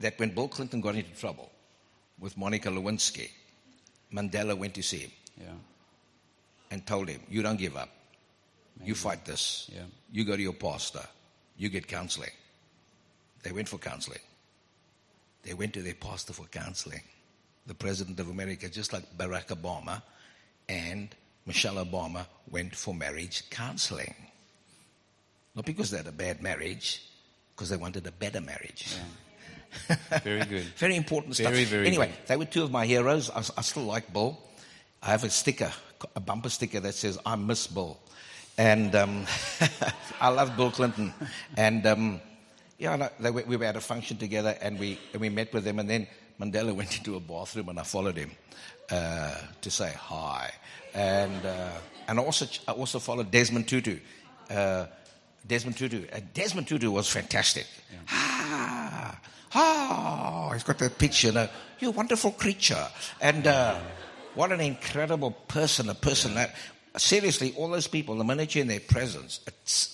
[0.00, 1.52] That when Bill Clinton got into trouble
[2.18, 3.30] with Monica Lewinsky,
[4.12, 5.54] Mandela went to see him Yeah,
[6.70, 7.90] and told him, "You don't give up.
[8.82, 9.68] You fight this.
[9.72, 9.86] Yeah.
[10.12, 11.06] You go to your pastor.
[11.56, 12.32] You get counseling."
[13.42, 14.20] They went for counseling.
[15.42, 17.02] They went to their pastor for counseling.
[17.66, 20.02] The president of America, just like Barack Obama
[20.68, 21.14] and
[21.46, 24.14] Michelle Obama, went for marriage counseling.
[25.54, 27.02] Not because they had a bad marriage,
[27.54, 28.96] because they wanted a better marriage.
[30.22, 30.64] very good.
[30.76, 31.52] Very important stuff.
[31.52, 32.26] Very, very anyway, good.
[32.26, 33.30] they were two of my heroes.
[33.30, 34.38] I, I still like Bill.
[35.02, 35.72] I have a sticker,
[36.14, 37.98] a bumper sticker that says "I miss Bill,"
[38.58, 39.26] and um,
[40.20, 41.12] I love Bill Clinton.
[41.56, 42.20] And um,
[42.78, 45.64] yeah, no, they, we were at a function together, and we and we met with
[45.64, 45.78] them.
[45.78, 46.06] And then
[46.40, 48.30] Mandela went into a bathroom, and I followed him
[48.90, 50.50] uh, to say hi.
[50.94, 51.70] And uh,
[52.08, 53.98] and I also I also followed Desmond Tutu.
[54.50, 54.86] Uh,
[55.46, 56.04] Desmond Tutu.
[56.12, 57.66] Uh, Desmond Tutu was fantastic.
[58.10, 59.20] Ah,
[59.54, 61.32] ah, he's got that picture.
[61.32, 62.88] Now, you wonderful creature,
[63.20, 63.78] and uh,
[64.34, 65.88] what an incredible person.
[65.88, 66.54] A person that
[66.96, 68.16] seriously, all those people.
[68.16, 69.92] The minute you're in their presence, it's.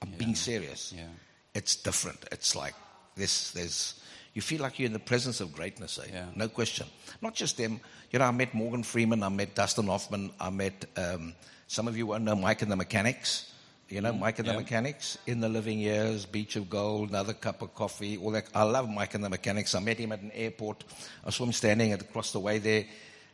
[0.00, 0.94] I'm being serious.
[0.96, 1.08] Yeah.
[1.54, 2.24] It's different.
[2.30, 2.74] It's like
[3.16, 3.50] this.
[3.52, 4.00] There's.
[4.34, 5.98] You feel like you're in the presence of greatness.
[5.98, 6.10] Eh?
[6.12, 6.26] Yeah.
[6.36, 6.86] No question.
[7.20, 7.80] Not just them.
[8.12, 9.22] You know, I met Morgan Freeman.
[9.22, 10.30] I met Dustin Hoffman.
[10.38, 11.34] I met um,
[11.66, 13.52] some of you won't know Mike and the Mechanics.
[13.88, 14.20] You know, mm-hmm.
[14.20, 14.52] Mike and the.
[14.54, 18.44] Mechanics, In the Living Years, Beach of Gold, Another Cup of Coffee, all that.
[18.54, 19.74] I love Mike and the Mechanics.
[19.74, 20.84] I met him at an airport.
[21.24, 22.84] I saw him standing at- across the way there.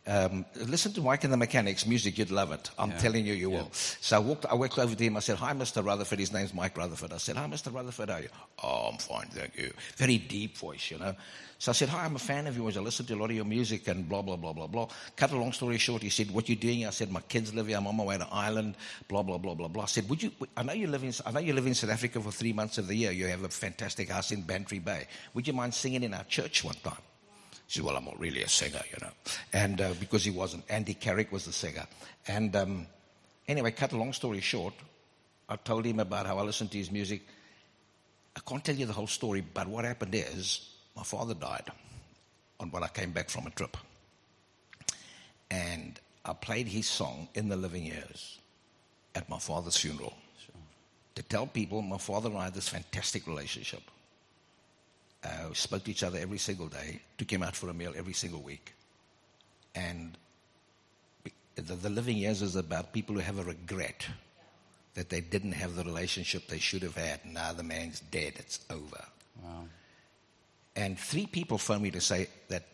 [0.06, 2.70] Um, listen to Mike and the Mechanics music, you'd love it.
[2.78, 2.98] I'm Yeah.
[2.98, 3.70] telling you, you will.
[3.72, 5.16] So I walked, I walked over to him.
[5.16, 5.82] I said, Hi, Mr.
[5.82, 6.18] Rutherford.
[6.18, 7.12] His name's Mike Rutherford.
[7.14, 7.72] I said, Hi, Mr.
[7.72, 8.10] Rutherford.
[8.10, 8.28] How are you?
[8.62, 9.72] Oh, I'm fine, thank you.
[9.96, 11.14] Very deep voice, you know.
[11.58, 12.76] So I said, Hi, I'm a fan of yours.
[12.76, 14.88] I listen to a lot of your music and blah, blah, blah, blah, blah.
[15.16, 16.86] Cut a long story short, he said, What you doing?
[16.86, 17.78] I said, My kids live here.
[17.78, 18.74] I'm on my way to Ireland,
[19.08, 19.84] blah, blah, blah, blah, blah.
[19.84, 21.88] I said, Would you, I know you live in, I know you live in South
[21.90, 23.10] Africa for three months of the year.
[23.10, 25.06] You have a fantastic house in Bantry Bay.
[25.32, 27.00] Would you mind singing in our church one time?
[27.66, 29.12] He said, Well, I'm not really a singer, you know.
[29.52, 31.86] And uh, because he wasn't, Andy Carrick was the singer.
[32.26, 32.86] And um,
[33.48, 34.74] anyway, cut a long story short,
[35.48, 37.22] I told him about how I listened to his music.
[38.36, 41.70] I can't tell you the whole story, but what happened is my father died
[42.58, 43.76] on when I came back from a trip.
[45.50, 48.38] And I played his song in the living years
[49.14, 50.14] at my father's funeral
[51.14, 53.82] to tell people my father and I had this fantastic relationship.
[55.24, 57.94] Uh, we spoke to each other every single day, took him out for a meal
[57.96, 58.74] every single week.
[59.74, 60.16] And
[61.56, 64.06] the, the living years is about people who have a regret
[64.94, 67.20] that they didn't have the relationship they should have had.
[67.24, 69.04] Now the man's dead, it's over.
[69.42, 69.64] Wow.
[70.76, 72.64] And three people phoned me to say that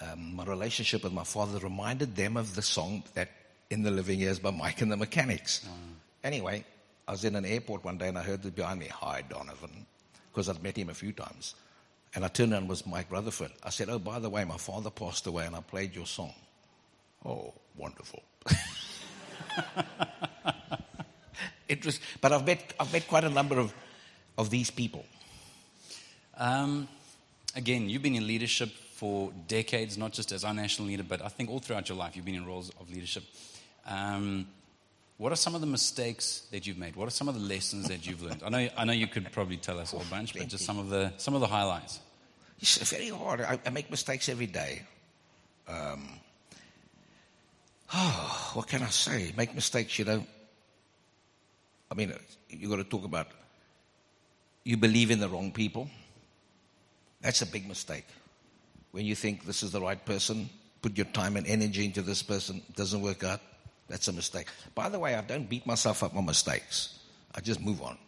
[0.00, 3.28] um, my relationship with my father reminded them of the song that
[3.70, 5.66] in the living years by Mike and the Mechanics.
[6.24, 6.64] Anyway,
[7.06, 9.86] I was in an airport one day and I heard behind me, "Hi, Donovan,"
[10.32, 11.54] because I'd met him a few times.
[12.14, 13.52] And I turned around, was Mike Rutherford.
[13.62, 16.34] I said, "Oh, by the way, my father passed away, and I played your song."
[17.24, 18.22] Oh, wonderful.
[21.68, 23.72] it was, but I've met I've met quite a number of
[24.36, 25.04] of these people.
[26.36, 26.88] Um,
[27.54, 31.28] again, you've been in leadership for decades, not just as our national leader, but I
[31.28, 33.24] think all throughout your life you've been in roles of leadership.
[33.86, 34.46] Um,
[35.20, 36.96] what are some of the mistakes that you've made?
[36.96, 38.42] What are some of the lessons that you've learned?
[38.42, 40.78] I know, I know you could probably tell us a whole bunch, but just some
[40.78, 42.00] of the some of the highlights.
[42.58, 43.42] It's very hard.
[43.42, 44.80] I, I make mistakes every day.
[45.68, 46.08] Um,
[47.92, 49.34] oh, what can I say?
[49.36, 50.24] Make mistakes, you know.
[51.90, 52.14] I mean,
[52.48, 53.26] you've got to talk about
[54.64, 55.90] you believe in the wrong people.
[57.20, 58.06] That's a big mistake.
[58.92, 60.48] When you think this is the right person,
[60.80, 63.42] put your time and energy into this person, doesn't work out,
[63.90, 64.46] that's a mistake.
[64.74, 66.98] By the way, I don't beat myself up on mistakes.
[67.34, 67.98] I just move on.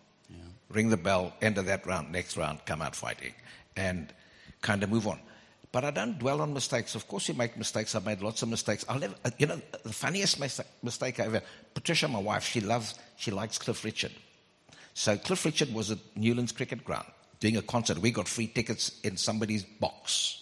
[0.70, 3.34] Ring the bell, end of that round, next round, come out fighting.
[3.76, 4.12] and
[4.60, 5.18] kind of move on.
[5.72, 6.94] But I don't dwell on mistakes.
[6.94, 7.94] Of course, you make mistakes.
[7.94, 8.84] I've made lots of mistakes.
[8.88, 11.42] I'll never, you know, the funniest mistake, mistake I ever.
[11.72, 14.12] Patricia, my wife, she loves, she likes Cliff Richard.
[14.94, 17.06] So Cliff Richard was at Newlands Cricket Ground
[17.40, 17.98] doing a concert.
[17.98, 20.41] We got free tickets in somebody's box.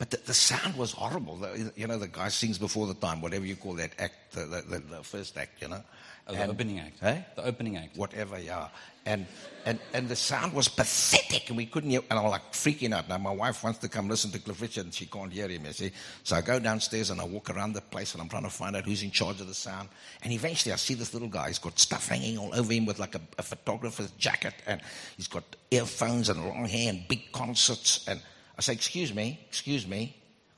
[0.00, 1.36] But the, the sound was horrible.
[1.36, 4.46] The, you know, the guy sings before the time, whatever you call that act, the,
[4.46, 5.82] the, the first act, you know.
[6.26, 7.02] Oh, the And- opening act.
[7.02, 7.20] Eh?
[7.36, 7.98] The opening act.
[7.98, 8.68] whatever, yeah.
[9.04, 9.26] And,
[9.66, 13.10] and, and the sound was pathetic, and we couldn't hear, and I'm like freaking out.
[13.10, 15.66] Now, my wife wants to come listen to Cliff Richard, and she can't hear him,
[15.66, 15.90] you see.
[16.24, 18.76] So I go downstairs and I walk around the place, and I'm trying to find
[18.76, 19.90] out who's in charge of the sound.
[20.22, 21.48] And eventually I see this little guy.
[21.48, 24.80] He's got stuff hanging all over him with like a, a photographer's jacket, and
[25.18, 28.06] he's got earphones and long hair and big concerts.
[28.08, 28.18] And
[28.60, 30.14] I say, Excuse me, excuse me,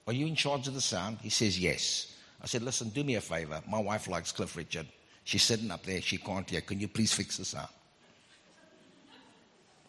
[0.09, 1.19] are you in charge of the sound?
[1.23, 2.17] He says, Yes.
[2.43, 3.63] I said, Listen, do me a favor.
[3.69, 4.89] My wife likes Cliff Richard.
[5.23, 6.01] She's sitting up there.
[6.03, 6.63] She can't hear.
[6.63, 7.69] Can you please fix the sound?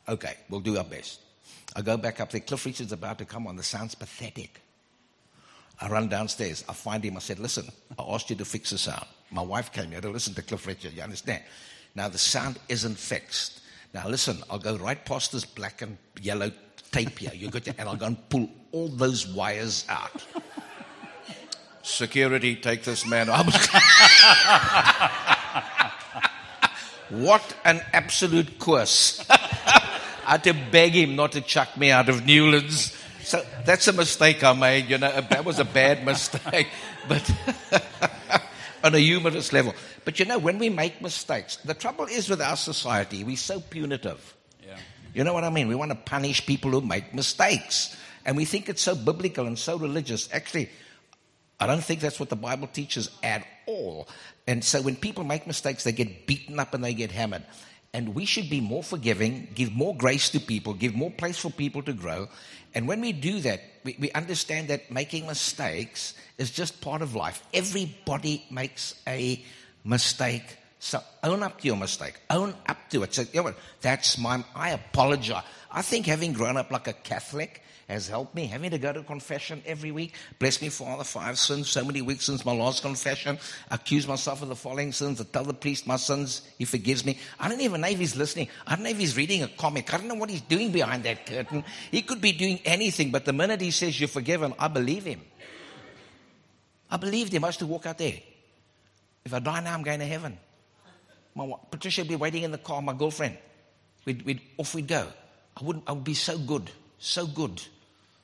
[0.08, 1.21] Okay, we'll do our best.
[1.76, 2.41] I go back up there.
[2.41, 3.56] Cliff Richard's about to come on.
[3.56, 4.62] The sound's pathetic.
[5.82, 6.63] I run downstairs.
[6.69, 7.17] I find him.
[7.17, 7.65] I said, Listen,
[7.97, 9.08] I asked you to fix the sound.
[9.32, 10.93] My wife came here to listen to Cliff Richard.
[10.93, 11.41] You understand?
[11.95, 13.62] Now, the sound isn't fixed.
[13.91, 16.52] Now, listen, I'll go right past this black and yellow
[16.93, 17.34] tape here.
[17.34, 20.23] You got to, and I'll go and pull all those wires out.
[21.82, 23.27] Security, take this man
[27.10, 29.25] what an absolute curse.
[29.29, 32.97] I had to beg him not to chuck me out of Newlands.
[33.23, 35.12] So that's a mistake I made, you know.
[35.29, 36.69] That was a bad mistake,
[37.10, 37.29] but
[38.84, 39.73] on a humorous level.
[40.06, 43.60] But you know, when we make mistakes, the trouble is with our society, we're so
[43.60, 44.36] punitive.
[45.13, 45.67] You know what I mean?
[45.67, 47.95] We want to punish people who make mistakes.
[48.26, 50.30] And we think it's so biblical and so religious.
[50.32, 50.69] Actually,
[51.60, 54.08] I don't think that's what the Bible teaches at all.
[54.47, 57.43] And so when people make mistakes, they get beaten up and they get hammered.
[57.93, 61.52] And we should be more forgiving, give more grace to people, give more place for
[61.52, 62.28] people to grow.
[62.73, 67.13] And when we do that, we, we understand that making mistakes is just part of
[67.13, 67.43] life.
[67.54, 69.43] Everybody makes a
[69.84, 70.58] mistake.
[70.84, 72.19] So own up to your mistake.
[72.30, 73.13] Own up to it.
[73.13, 73.58] So, you know what?
[73.80, 75.46] That's my, I apologize.
[75.72, 78.48] I think having grown up like a Catholic has helped me.
[78.48, 80.13] Having to go to confession every week.
[80.39, 83.39] Bless me, Father, for sinned so many weeks since my last confession.
[83.72, 85.22] Accuse myself of the following sins.
[85.22, 86.41] I tell the priest my sins.
[86.58, 87.17] He forgives me.
[87.39, 88.50] I don't even know if he's listening.
[88.67, 89.93] I don't know if he's reading a comic.
[89.93, 91.63] I don't know what he's doing behind that curtain.
[91.91, 95.22] He could be doing anything, but the minute he says you're forgiven, I believe him.
[96.91, 97.46] I believed him.
[97.46, 98.19] I used to walk out there.
[99.24, 100.38] If I die now, I'm going to heaven.
[101.36, 103.38] My Patricia would be waiting in the car, my girlfriend.
[104.06, 105.08] We'd, we'd, off we'd go.
[105.60, 106.69] I, wouldn't, I would be so good,
[107.00, 107.62] so good.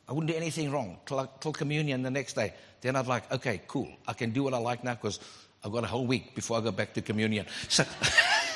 [0.08, 2.54] I wouldn't do anything wrong till, till communion the next day.
[2.82, 3.88] Then I'd like, okay, cool.
[4.08, 5.20] I can do what I like now because
[5.64, 7.46] I've got a whole week before I go back to communion.
[7.68, 7.84] So,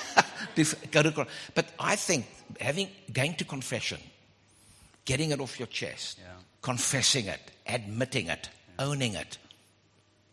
[0.92, 2.26] go to, but I think
[2.60, 4.00] having going to confession,
[5.06, 6.32] getting it off your chest, Yeah.
[6.62, 9.38] confessing it, admitting it, owning it,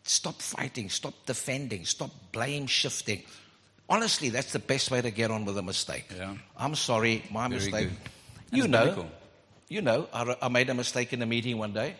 [0.03, 3.21] Stop fighting, stop defending, stop blame shifting.
[3.91, 6.05] Honestly, that's the best way to get on with a mistake.
[6.17, 6.35] Yeah.
[6.57, 7.89] I'm sorry, my Very mistake.
[8.49, 9.11] You know, biblical.
[9.67, 11.95] you know, I, I made a mistake in a meeting one day.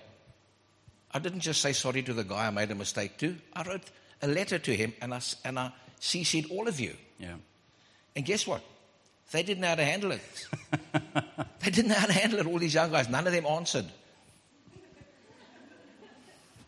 [1.12, 3.36] I didn't just say sorry to the guy I made a mistake to.
[3.54, 3.84] I wrote
[4.22, 6.96] a letter to him and I, and I CC'd all of you.
[7.20, 7.36] Yeah.
[8.16, 8.62] And guess what?
[9.34, 10.22] They didn't know how to handle it.
[11.60, 13.10] they didn't know how to handle it, all these young guys.
[13.10, 13.86] None of them answered.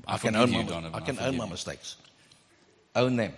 [0.05, 0.89] I, I can own, my.
[0.93, 1.95] I can own my mistakes.
[2.93, 3.31] Own them.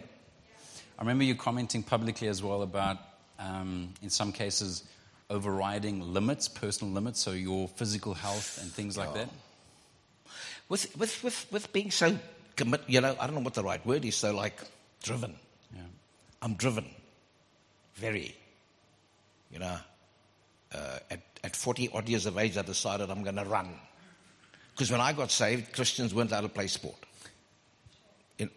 [0.98, 2.98] I remember you commenting publicly as well about,
[3.38, 4.84] um, in some cases,
[5.30, 9.30] overriding limits, personal limits, so your physical health and things like that.
[10.70, 12.18] With, with, with, with being so
[12.56, 14.60] commit, you know, I don't know what the right word is, so like
[15.04, 15.36] driven.
[15.76, 15.82] Yeah.
[16.42, 16.86] I'm driven.
[17.96, 18.36] Very.
[19.52, 19.78] You know,
[20.74, 23.70] uh, at, at 40 odd years of age, I decided I'm going to run.
[24.74, 26.98] Because when I got saved, Christians weren't allowed to play sport.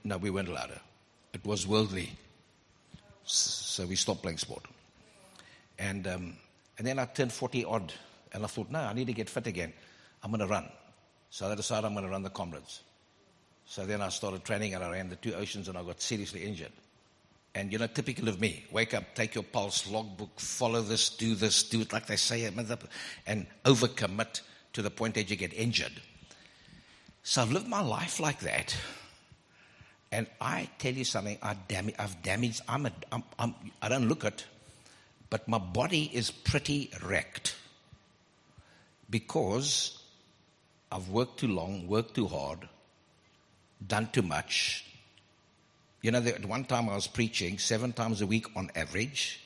[0.02, 0.80] No, we weren't allowed to.
[1.34, 2.10] It was worldly.
[3.30, 4.64] So we stopped playing sport.
[5.78, 6.36] And, um,
[6.78, 7.92] and then I turned 40 odd,
[8.32, 9.72] and I thought, no, I need to get fit again.
[10.22, 10.68] I'm going to run.
[11.30, 12.80] So I decided I'm going to run the comrades.
[13.66, 16.44] So then I started training, and I ran the two oceans, and I got seriously
[16.44, 16.72] injured.
[17.54, 21.34] And you know, typical of me, wake up, take your pulse, logbook, follow this, do
[21.34, 24.40] this, do it like they say, and overcommit
[24.72, 26.00] to the point that you get injured.
[27.22, 28.76] So I've lived my life like that.
[30.10, 34.08] And I tell you something, I dam- I've damaged, I'm a, I'm, I'm, I don't
[34.08, 34.46] look it,
[35.28, 37.54] but my body is pretty wrecked
[39.10, 40.02] because
[40.90, 42.66] I've worked too long, worked too hard,
[43.86, 44.86] done too much.
[46.00, 49.40] You know, at one time I was preaching seven times a week on average.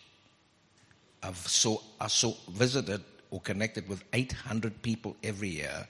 [1.23, 5.89] I've saw, I saw, visited or connected with 800 people every year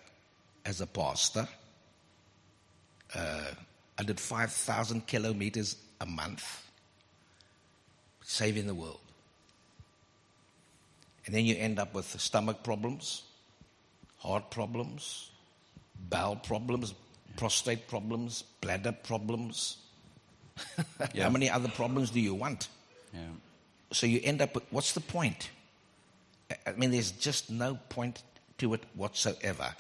[0.65, 1.47] as a pastor.
[3.15, 3.51] Uh,
[4.03, 6.67] I did 5,000 kilometers a month,
[8.25, 8.99] saving the world.
[11.25, 13.23] And then you end up with stomach problems,
[14.19, 15.31] heart problems,
[16.11, 16.95] bowel problems,
[17.37, 19.77] prostate problems, bladder problems.
[21.15, 21.25] Yeah.
[21.25, 22.69] How many other problems do you want?
[23.15, 23.21] Yeah.
[23.93, 25.51] So you end up with what's the point?
[26.51, 28.23] I- I mean, there's just no point
[28.59, 29.75] to it whatsoever.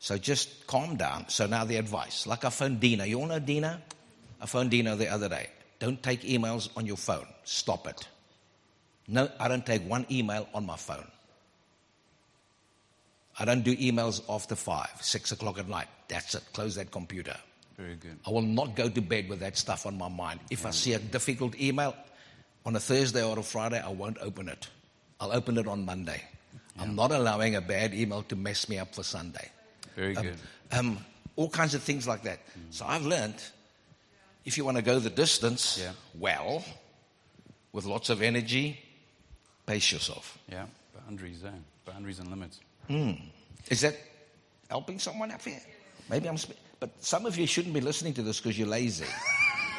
[0.00, 1.28] So just calm down.
[1.28, 3.04] So now the advice, like I phoned Dina.
[3.04, 3.82] You all know Dina?
[4.40, 5.48] I phoned Dina the other day.
[5.78, 7.26] Don't take emails on your phone.
[7.44, 8.08] Stop it.
[9.06, 11.06] No, I don't take one email on my phone.
[13.38, 15.88] I don't do emails after five, six o'clock at night.
[16.08, 16.44] That's it.
[16.54, 17.36] Close that computer.
[17.76, 18.18] Very good.
[18.26, 20.40] I will not go to bed with that stuff on my mind.
[20.50, 21.94] If I see a difficult email
[22.64, 24.68] on a Thursday or a Friday, I won't open it.
[25.20, 26.22] I'll open it on Monday.
[26.78, 29.50] I'm not allowing a bad email to mess me up for Sunday.
[29.96, 30.36] Very good.
[30.72, 30.98] Um,
[31.36, 32.38] all kinds of things like that.
[32.70, 33.34] So I've learned
[34.44, 35.92] if you want to go the distance Yeah.
[36.18, 36.64] well,
[37.72, 38.78] with lots of energy,
[39.66, 40.38] pace yourself.
[40.50, 40.66] Yeah.
[41.06, 41.50] Boundaries, eh?
[41.84, 42.60] Boundaries and limits.
[43.68, 43.96] Is that
[44.68, 45.60] helping someone up here?
[46.08, 46.36] Maybe I'm.
[46.38, 49.04] Sp- but some of you shouldn't be listening to this because you're lazy.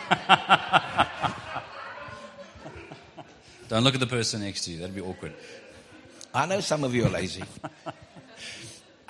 [3.69, 4.79] Don't look at the person next to you.
[4.79, 5.33] That'd be awkward.
[6.33, 7.43] I know some of you are lazy.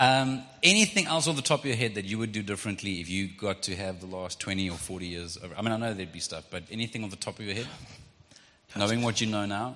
[0.02, 3.08] Um, anything else off the top of your head that you would do differently if
[3.08, 5.38] you got to have the last 20 or 40 years?
[5.38, 7.54] Of, I mean, I know there'd be stuff, but anything off the top of your
[7.54, 7.68] head?
[8.76, 9.76] Knowing what you know now?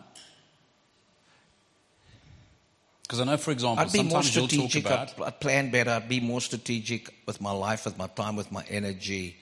[3.03, 4.85] Because I know, for example, I'd be more sometimes you'll talk strategic.
[4.87, 5.13] about.
[5.19, 5.91] I'd, I'd plan better.
[5.91, 9.37] I'd be more strategic with my life, with my time, with my energy.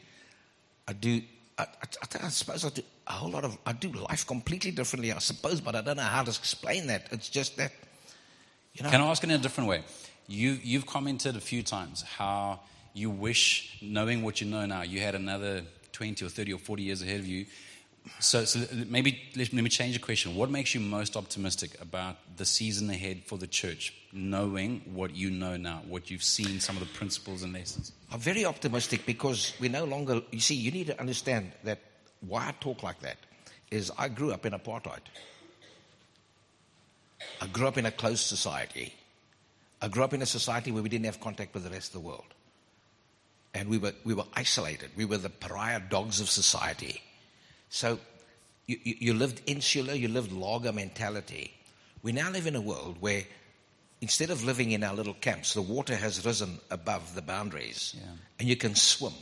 [0.86, 1.22] I do.
[1.58, 3.58] I, I, I suppose I do a whole lot of.
[3.66, 7.08] I do life completely differently, I suppose, but I don't know how to explain that.
[7.12, 7.72] It's just that,
[8.74, 8.90] you know.
[8.90, 9.84] Can I ask it in a different way?
[10.28, 12.62] You, you've commented a few times how
[12.94, 16.84] you wish, knowing what you know now, you had another 20 or 30 or 40
[16.84, 17.46] years ahead of you.
[18.20, 20.36] So, so maybe let, let me change the question.
[20.36, 25.30] What makes you most optimistic about the season ahead for the church, knowing what you
[25.30, 27.94] know now, what you've seen, some of the principles and lessons?
[28.12, 30.22] I'm very optimistic because we no longer.
[30.32, 31.80] You see, you need to understand that
[32.28, 33.18] why I talk like that
[33.72, 35.00] is I grew up in apartheid.
[37.42, 38.94] I grew up in a closed society.
[39.84, 42.02] I grew up in a society where we didn't have contact with the rest of
[42.02, 42.34] the world.
[43.54, 44.92] And we were, we were isolated.
[44.96, 47.02] We were the pariah dogs of society.
[47.70, 48.00] So
[48.66, 51.54] you, you, you lived insular, you lived laager mentality.
[52.02, 53.24] We now live in a world where
[54.00, 57.94] instead of living in our little camps, the water has risen above the boundaries.
[57.98, 58.10] Yeah.
[58.40, 59.14] And you can swim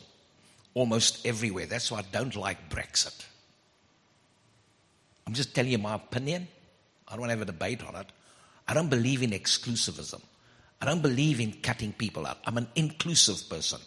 [0.75, 1.65] almost everywhere.
[1.65, 3.25] That's why I don't like Brexit.
[5.25, 6.47] I'm just telling you my opinion.
[7.07, 8.11] I don't want to have a debate on it.
[8.67, 10.21] I don't believe in exclusivism.
[10.81, 12.39] I don't believe in cutting people out.
[12.45, 13.79] I'm an inclusive person.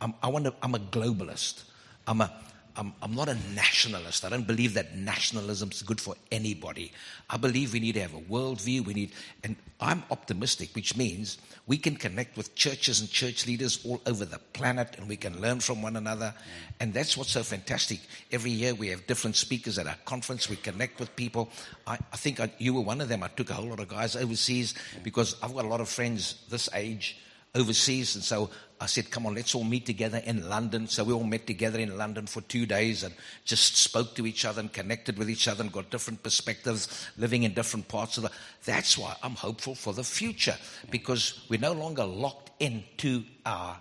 [0.00, 1.62] I'm, I want to, I'm a globalist.
[2.06, 2.30] I'm, a,
[2.76, 4.24] I'm, I'm not a nationalist.
[4.24, 6.92] I don't believe that nationalism is good for anybody.
[7.28, 8.86] I believe we need to have a worldview.
[8.86, 9.12] We need,
[9.44, 14.24] and I'm optimistic, which means we can connect with churches and church leaders all over
[14.24, 16.34] the planet and we can learn from one another.
[16.80, 18.00] And that's what's so fantastic.
[18.30, 20.48] Every year we have different speakers at our conference.
[20.48, 21.50] We connect with people.
[21.86, 23.22] I, I think I, you were one of them.
[23.22, 26.42] I took a whole lot of guys overseas because I've got a lot of friends
[26.48, 27.18] this age
[27.54, 28.14] overseas.
[28.14, 28.50] And so
[28.82, 30.88] I said, come on, let's all meet together in London.
[30.88, 33.14] So we all met together in London for two days and
[33.44, 37.44] just spoke to each other and connected with each other and got different perspectives living
[37.44, 38.30] in different parts of the.
[38.64, 40.56] That's why I'm hopeful for the future
[40.90, 43.80] because we're no longer locked into our,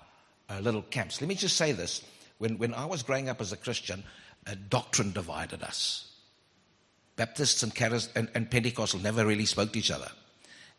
[0.51, 1.19] our little camps.
[1.19, 2.03] Let me just say this.
[2.37, 4.03] When, when I was growing up as a Christian,
[4.45, 6.11] a doctrine divided us.
[7.15, 10.11] Baptists and, Charis- and, and Pentecostal never really spoke to each other.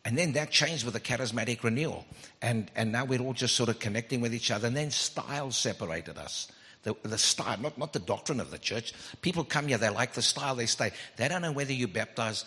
[0.05, 2.05] And then that changed with the charismatic renewal.
[2.41, 4.67] And, and now we're all just sort of connecting with each other.
[4.67, 6.51] And then style separated us.
[6.83, 8.93] The, the style, not, not the doctrine of the church.
[9.21, 10.91] People come here, they like the style, they stay.
[11.15, 12.43] They don't know whether you baptize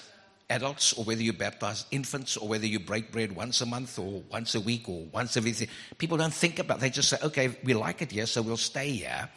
[0.50, 4.22] adults or whether you baptize infants or whether you break bread once a month or
[4.30, 6.80] once a week or once every th- People don't think about it.
[6.82, 9.28] They just say, okay, we like it here, so we'll stay here.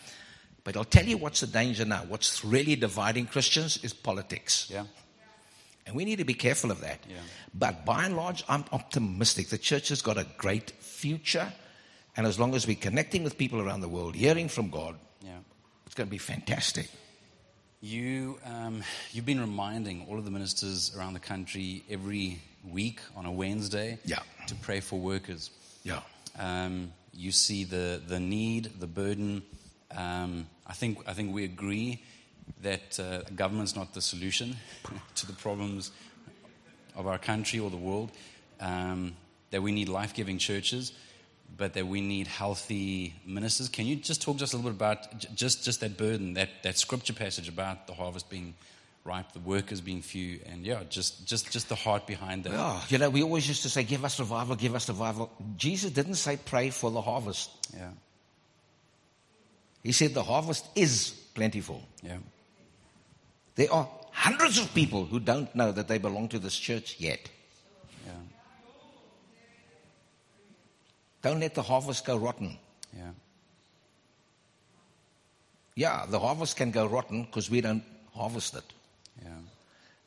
[0.66, 2.04] But I'll tell you what's the danger now.
[2.08, 4.68] What's really dividing Christians is politics.
[4.70, 4.84] Yeah.
[5.86, 7.00] And we need to be careful of that.
[7.10, 7.16] Yeah.
[7.54, 9.50] But by and large, I'm optimistic.
[9.50, 11.52] The church has got a great future.
[12.16, 15.40] And as long as we're connecting with people around the world, hearing from God, Yeah.
[15.86, 16.90] it's going to be fantastic.
[17.82, 23.26] You, um, you've been reminding all of the ministers around the country every week on
[23.26, 24.20] a Wednesday Yeah.
[24.48, 25.50] to pray for workers.
[25.84, 26.02] Yeah.
[26.38, 29.44] Um, you see the, the need, the burden.
[29.96, 32.04] Um, I, think, I think we agree
[32.62, 34.56] that uh, government's not the solution
[35.16, 35.92] to the problems
[36.96, 38.12] of our country or the world.
[38.60, 39.16] um,
[39.52, 40.92] that we need life giving churches,
[41.58, 43.68] but that we need healthy ministers.
[43.68, 46.50] Can you just talk just a little bit about j- just, just that burden, that,
[46.62, 48.54] that scripture passage about the harvest being
[49.06, 52.54] ripe, the workers being few, and yeah, just, just, just the heart behind that?
[52.56, 55.32] Oh, you know, we always used to say, give us revival, give us revival.
[55.58, 57.50] Jesus didn't say pray for the harvest.
[57.76, 57.90] Yeah,
[59.84, 61.82] He said the harvest is plentiful.
[62.04, 62.18] yeah,
[63.60, 67.20] There are hundreds of people who don't know that they belong to this church yet.
[68.06, 68.14] yeah,
[71.22, 72.58] Don't let the harvest go rotten.
[72.96, 73.12] yeah,
[75.76, 77.84] Yeah, the harvest can go rotten because we don't
[78.16, 78.64] harvest it.
[79.22, 79.28] yeah,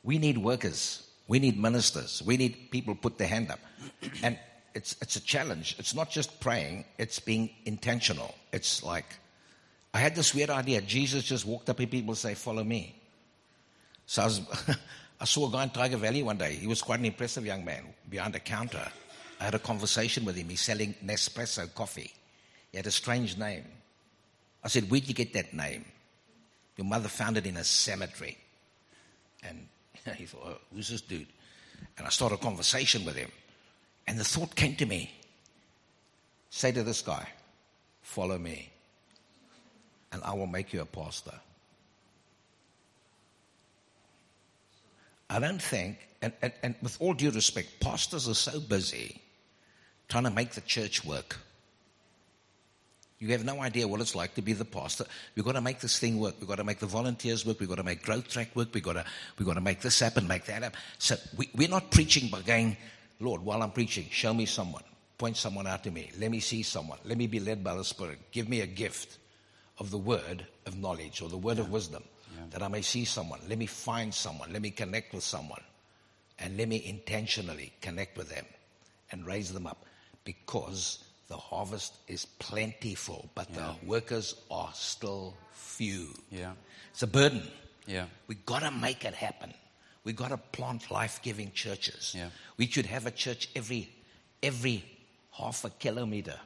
[0.01, 1.07] We need workers.
[1.27, 2.23] We need ministers.
[2.25, 3.59] We need people put their hand up.
[4.23, 4.39] And
[4.73, 5.75] it's, it's a challenge.
[5.77, 8.33] It's not just praying, it's being intentional.
[8.51, 9.05] It's like,
[9.93, 10.81] I had this weird idea.
[10.81, 12.95] Jesus just walked up and people and say, Follow me.
[14.05, 14.29] So
[15.19, 16.55] I, saw a guy in Tyger Valley one day.
[16.55, 18.85] He was quite an impressive young man behind a counter.
[19.39, 20.49] I had a conversation with him.
[20.49, 22.13] He's selling Nespresso coffee.
[22.71, 23.65] He had a strange name.
[24.63, 25.85] I said, Where'd you get that name?
[26.77, 28.37] Your mother found it in a cemetery.
[29.43, 29.67] And
[30.15, 31.27] he thought, oh, who's this dude?
[31.97, 33.29] And I started a conversation with him.
[34.07, 35.11] And the thought came to me
[36.49, 37.27] say to this guy,
[38.03, 38.71] follow me,
[40.11, 41.33] and I will make you a pastor.
[45.33, 49.19] I don't think, and, and, and with all due respect, pastors are so busy
[50.07, 51.39] trying to make the church work.
[53.17, 55.05] You have no idea what it's like to be the pastor.
[55.35, 56.35] We've got to make this thing work.
[56.39, 57.59] We've got to make the volunteers work.
[57.59, 58.67] We've got to make growth track work.
[58.75, 59.05] We've got to,
[59.39, 60.77] we've got to make this happen, make that happen.
[60.99, 62.77] So we, we're not preaching by going,
[63.19, 64.83] Lord, while I'm preaching, show me someone.
[65.17, 66.11] Point someone out to me.
[66.19, 66.99] Let me see someone.
[67.05, 68.19] Let me be led by the Spirit.
[68.31, 69.17] Give me a gift
[69.79, 72.03] of the word of knowledge or the word of wisdom
[72.51, 73.39] that I may see someone.
[73.47, 74.51] Let me find someone.
[74.53, 75.61] Let me connect with someone.
[76.39, 78.45] And let me intentionally connect with them
[79.11, 79.85] and raise them up
[80.25, 86.07] because the harvest is plentiful, but the workers are still few.
[86.31, 86.53] yeah,
[86.91, 87.43] It's a burden.
[87.87, 89.53] yeah, We got to make it happen.
[90.03, 92.13] We got to plant life-giving churches.
[92.15, 92.29] Yeah.
[92.57, 93.89] We should have a church every
[94.41, 94.83] every
[95.31, 96.37] half a kilometer.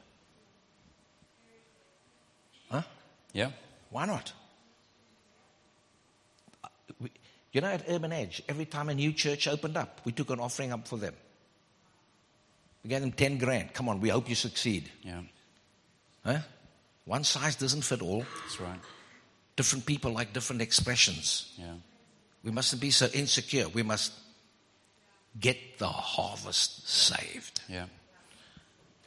[2.70, 2.82] Huh?
[3.32, 3.50] yeah,
[3.90, 4.32] Why not?
[6.62, 6.68] Uh,
[7.00, 7.10] we-
[7.58, 10.38] You know, at Urban Edge, every time a new church opened up, we took an
[10.38, 11.12] offering up for them.
[12.84, 13.74] We gave them 10 grand.
[13.74, 14.88] Come on, we hope you succeed.
[15.02, 15.22] yeah.
[16.24, 16.38] Huh?
[17.04, 18.24] One size doesn't fit all.
[18.42, 18.78] That's right.
[19.56, 21.52] Different people like different expressions.
[21.58, 21.74] Yeah,
[22.44, 23.68] We mustn't be so insecure.
[23.68, 24.12] We must
[25.40, 27.60] get the harvest saved.
[27.68, 27.86] yeah.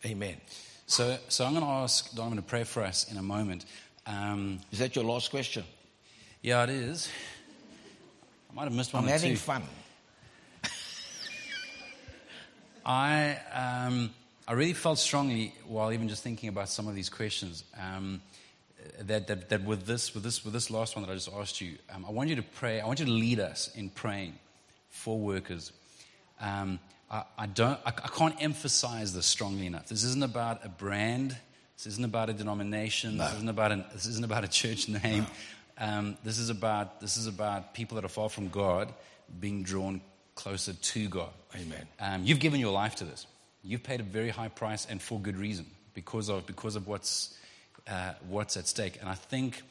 [0.06, 0.36] Amen.
[0.88, 3.64] So, so I'm going to ask Donovan to pray for us in a moment.
[4.06, 5.64] Um, Is that your last question?
[6.42, 7.08] yeah, it is.
[8.52, 9.38] I might have missed one I'm having two.
[9.38, 9.64] fun.
[12.86, 14.12] I, um,
[14.46, 18.22] I really felt strongly while even just thinking about some of these questions um,
[19.00, 21.62] that, that, that with, this, with, this, with this last one that I just asked
[21.62, 24.38] you, um, I want you to pray, I want you to lead us in praying
[24.90, 25.72] for workers.
[26.42, 26.80] Um,
[27.10, 29.88] I, I, don't, I, I can't emphasize this strongly enough.
[29.88, 31.38] This isn't about a brand.
[31.78, 33.18] This isn't about a denomination.
[33.18, 35.26] This, isn't about an, this isn't about a church name.
[35.82, 38.94] Um, this, is about, this is about people that are far from God
[39.40, 40.00] being drawn
[40.36, 41.32] closer to God.
[41.56, 41.88] Amen.
[42.00, 43.26] Um, you've given your life to this.
[43.64, 45.66] You've paid a very high price and for good reason
[45.96, 47.36] because of, because of what's,
[47.88, 49.00] uh, what's at stake.
[49.02, 49.64] And I think,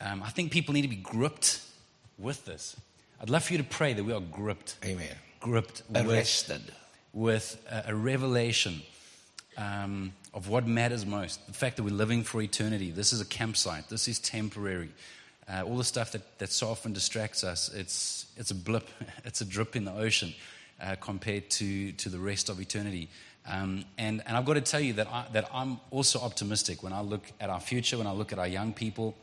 [0.00, 1.60] um, I think people need to be gripped
[2.18, 2.76] with this.
[3.20, 5.14] I'd love for you to pray that we are gripped, Amen.
[5.38, 6.62] gripped with, Arrested.
[7.12, 8.82] with a, a revelation
[9.56, 11.46] um, of what matters most.
[11.46, 12.90] The fact that we're living for eternity.
[12.90, 13.88] This is a campsite.
[13.88, 14.90] This is temporary.
[15.50, 18.88] Uh, all the stuff that, that so often distracts us, it's, it's a blip,
[19.24, 20.32] it's a drip in the ocean
[20.80, 23.08] uh, compared to, to the rest of eternity.
[23.48, 26.92] Um, and, and I've got to tell you that, I, that I'm also optimistic when
[26.92, 29.16] I look at our future, when I look at our young people.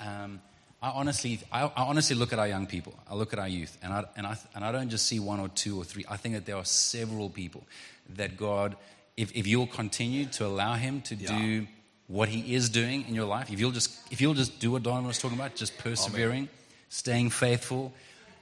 [0.00, 0.40] Um,
[0.82, 2.94] I honestly, I, I honestly look at our young people.
[3.10, 5.40] I look at our youth, and I, and, I, and I don't just see one
[5.40, 6.04] or two or three.
[6.08, 7.64] I think that there are several people
[8.16, 8.76] that God,
[9.16, 11.66] if, if you'll continue to allow Him to do
[12.08, 14.82] what He is doing in your life, if you'll just, if you'll just do what
[14.82, 16.48] Don was talking about, just persevering,
[16.88, 17.92] staying faithful,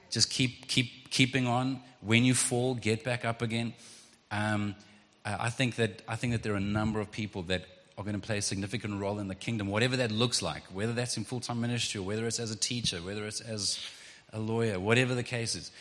[0.09, 1.81] just keep, keep, keeping on.
[2.01, 3.73] When you fall, get back up again.
[4.31, 4.75] Um,
[5.25, 7.65] I I think that I think that there are a number of people that
[7.97, 10.93] are going to play a significant role in the kingdom, whatever that looks like, whether
[10.93, 13.79] that's in full time ministry or whether it's as a teacher, whether it's as
[14.33, 15.71] a lawyer, whatever the case is.